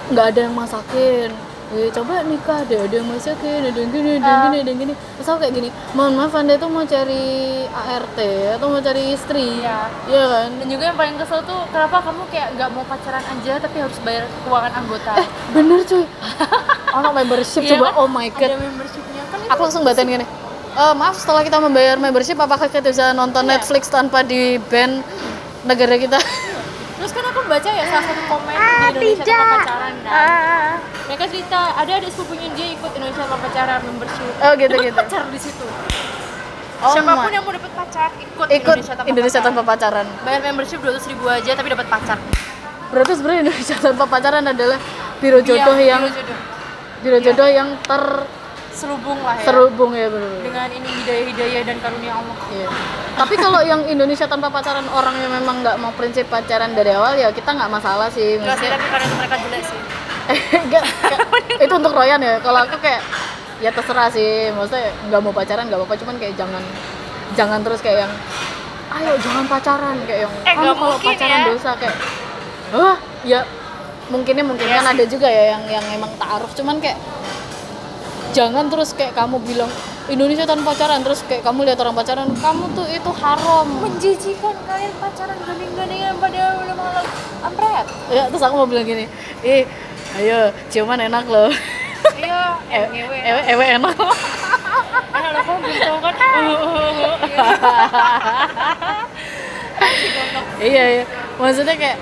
[0.08, 1.32] nggak ada yang masakin.
[1.68, 4.82] Eh, coba nikah deh ada yang masakin ada yang gini ada yang gini ada yang
[4.82, 4.94] gini.
[5.18, 7.26] Terus aku kayak gini mohon maaf anda tuh mau cari
[7.66, 8.20] ART
[8.54, 9.60] atau mau cari istri?
[9.60, 9.78] Iya.
[10.06, 10.50] iya kan?
[10.56, 13.98] Dan juga yang paling kesel tuh kenapa kamu kayak nggak mau pacaran aja tapi harus
[14.00, 15.14] bayar keuangan anggota.
[15.52, 16.06] bener cuy.
[16.96, 17.88] Ono membership Iya coba.
[17.88, 17.94] kan?
[17.98, 18.46] oh my god.
[18.46, 19.22] Ada membershipnya.
[19.26, 20.26] Kan aku langsung batin gini.
[20.72, 23.58] "Eh, maaf setelah kita membayar membership apakah kita bisa nonton Iya.
[23.58, 25.02] Netflix tanpa di ban
[25.64, 26.22] negara kita?
[26.96, 28.55] Terus kan aku baca ya salah satu komen
[28.98, 30.78] Indonesia tanpa pacaran kan.
[31.06, 34.28] Mereka cerita ada adik sepupunya dia ikut Indonesia tanpa pacaran membership.
[34.38, 35.66] oh gitu gitu pacar di situ.
[36.78, 39.56] Oh Siapa pun my- yang mau dapat pacar ikut, ikut Indonesia tanpa Indonesia pacaran.
[39.56, 42.18] tanpa pacaran Bayar membership 200 ribu aja tapi dapat pacar.
[42.86, 44.78] berarti sebenarnya Indonesia tanpa pacaran adalah
[45.18, 46.40] biro jodoh Iya, yang biro jodoh.
[47.02, 47.70] biro jodoh yang
[48.76, 49.46] Serubung lah ya.
[49.46, 52.36] terhubung ya bener Dengan ini hidayah-hidayah dan karunia Allah.
[52.50, 52.68] Iya.
[53.16, 57.16] Tapi kalau yang Indonesia tanpa pacaran orang yang memang nggak mau prinsip pacaran dari awal
[57.16, 58.36] ya kita nggak masalah sih.
[58.36, 59.80] Enggak sih, tapi karena itu mereka jelek sih.
[60.60, 62.36] Enggak, kayak- itu untuk Royan ya.
[62.38, 63.00] Kalau aku kayak
[63.58, 64.52] ya terserah sih.
[64.52, 66.64] Maksudnya nggak mau pacaran nggak apa-apa, cuman kayak jangan
[67.34, 68.14] jangan terus kayak yang
[68.94, 71.96] ayo jangan pacaran kayak yang Eh, kamu nggak kalau pacaran ya." dosa kayak
[72.72, 73.40] wah ya
[74.08, 76.96] mungkinnya mungkin Iya kan ada juga ya yang yang emang taaruf cuman kayak
[78.36, 79.72] jangan terus kayak kamu bilang
[80.12, 83.64] Indonesia tanpa pacaran terus kayak kamu lihat orang pacaran kamu tuh itu haram.
[83.80, 87.06] Menjijikan kalian pacaran gandeng-gandengan pada udah malam
[87.48, 87.88] ampret.
[88.12, 89.08] ya terus aku mau bilang gini
[89.40, 89.64] ih
[90.20, 91.48] ayo ciuman enak loh.
[92.16, 93.18] Iya, ewe, ngewe.
[93.18, 93.98] ewe, ewe enak.
[95.10, 96.14] Enak loh, kamu belum tahu kan?
[100.70, 101.04] iya iya.
[101.42, 101.98] Maksudnya kayak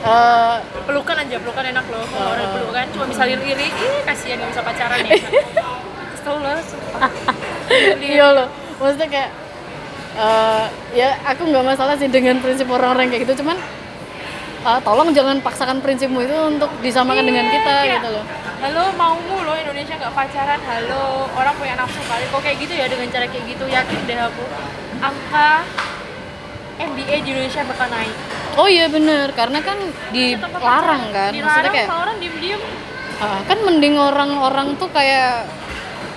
[0.00, 2.84] Eh, pelukan aja pelukan enak loh kalau orang pelukan.
[2.90, 5.16] Cuma bisa lirik ih kasihan nggak bisa pacaran ya.
[6.10, 6.56] Kesel loh
[8.10, 8.48] iya loh.
[8.80, 9.30] Maksudnya kayak
[10.16, 13.44] eh, ya aku nggak masalah sih dengan prinsip orang-orang kayak gitu.
[13.44, 13.60] Cuman
[14.64, 18.00] eh, tolong jangan paksakan prinsipmu itu untuk disamakan dengan kita Iya.
[18.00, 18.24] gitu loh.
[18.60, 20.60] halo maumu loh Indonesia nggak pacaran.
[20.64, 23.64] Halo orang punya nafsu kali kok kayak gitu ya dengan cara kayak gitu?
[23.64, 24.44] Yakin deh aku.
[25.00, 25.64] Angka
[26.80, 28.14] MBA di Indonesia bakal naik.
[28.56, 29.30] Oh iya bener.
[29.36, 29.78] Karena kan
[30.10, 31.30] dilarang kan.
[31.30, 32.62] maksudnya dilarang kayak kalau orang diem diem
[33.20, 35.44] ah, kan mending orang-orang tuh kayak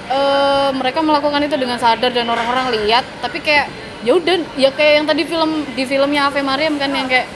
[0.03, 3.03] eh mereka melakukan itu dengan sadar dan orang-orang lihat.
[3.20, 3.68] Tapi kayak
[4.03, 7.28] ya udah ya kayak yang tadi film di filmnya Ave Mariam kan yang kayak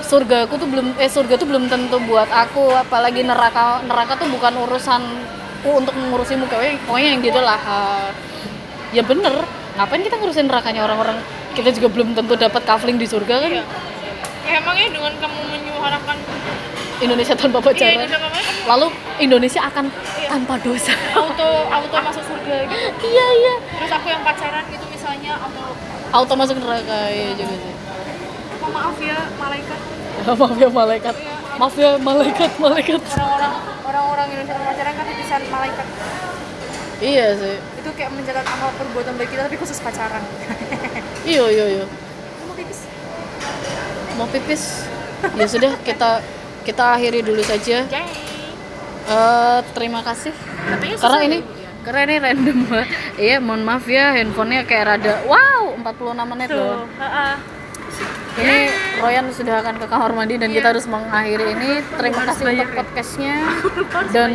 [0.00, 2.76] surga aku tuh belum eh surga tuh belum tentu buat aku.
[2.76, 7.60] Apalagi neraka neraka tuh bukan urusanku untuk mengurusimu kayak pokoknya yang gitu lah.
[7.60, 8.08] Ah,
[8.90, 9.34] ya bener.
[9.78, 11.18] Ngapain kita ngurusin nerakanya orang-orang?
[11.54, 13.50] Kita juga belum tentu dapat kafling di surga kan?
[13.50, 13.64] Ya
[14.50, 16.16] emangnya dengan kamu menyuarakan
[17.00, 18.38] Indonesia tanpa iya pacaran Indonesia kamu
[18.68, 18.86] lalu
[19.22, 19.84] Indonesia akan
[20.28, 20.92] tanpa dosa.
[21.16, 22.86] Auto auto masuk surga gitu.
[23.08, 23.54] Iya iya.
[23.78, 25.64] Terus aku yang pacaran gitu misalnya auto.
[26.12, 27.74] Auto masuk neraka iya juga sih.
[28.60, 29.80] Oh, maaf ya malaikat?
[30.36, 31.14] Maaf ya malaikat.
[31.56, 31.74] Maaf.
[31.80, 33.00] Ya malaikat malaikat.
[33.16, 33.52] Orang-orang
[33.88, 35.86] orang-orang Indonesia yang pacaran kan titisan malaikat
[37.00, 37.56] iya sih.
[37.80, 40.22] Itu kayak mencatat amal perbuatan baik kita tapi khusus pacaran.
[41.20, 41.84] Iya iya iya.
[41.84, 42.80] Kamu pipis?
[44.16, 44.62] Mau pipis?
[45.36, 46.24] Ya sudah kita
[46.64, 47.84] kita akhiri dulu saja.
[47.84, 48.08] Jai.
[49.10, 50.32] Eh, terima kasih.
[50.32, 52.88] Katanya karena ini ya, karena ini random banget.
[53.20, 56.88] Iya mohon maaf ya handphonenya kayak rada wow 46 menit loh.
[56.88, 57.34] Tuh heeh.
[58.40, 58.58] ini
[59.02, 61.70] Royan sudah akan ke kamar mandi dan kita harus mengakhiri ini.
[61.84, 62.76] Terima kasih untuk ya.
[62.80, 63.36] podcastnya.
[64.14, 64.30] Dan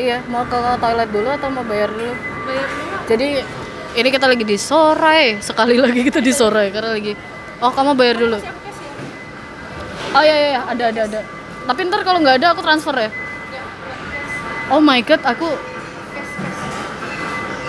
[0.00, 2.12] iya mau ke toilet dulu atau mau bayar dulu?
[2.48, 2.96] Bayar dulu.
[3.04, 3.28] jadi
[4.00, 7.12] ini kita lagi di sore sekali lagi kita di sore karena lagi
[7.60, 8.38] oh kamu bayar dulu.
[8.40, 8.52] Ya?
[10.16, 11.20] oh iya iya iya, ada ada ada.
[11.68, 13.02] Tapi ntar kalau nggak ada aku transfer ya?
[13.04, 15.48] Ya, cash, oh my god aku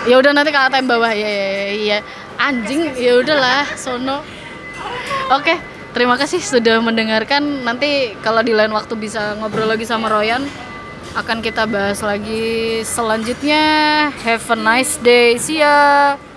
[0.08, 1.12] ya udah nanti ke ATM bawah.
[1.12, 1.98] Ya ya ya, iya.
[2.40, 4.24] Anjing ya udahlah sono.
[5.36, 5.60] Oke
[5.92, 7.68] terima kasih sudah mendengarkan.
[7.68, 10.71] Nanti kalau di lain waktu bisa ngobrol lagi sama Royan
[11.16, 13.64] akan kita bahas lagi selanjutnya.
[14.24, 15.36] Have a nice day.
[15.36, 16.31] See ya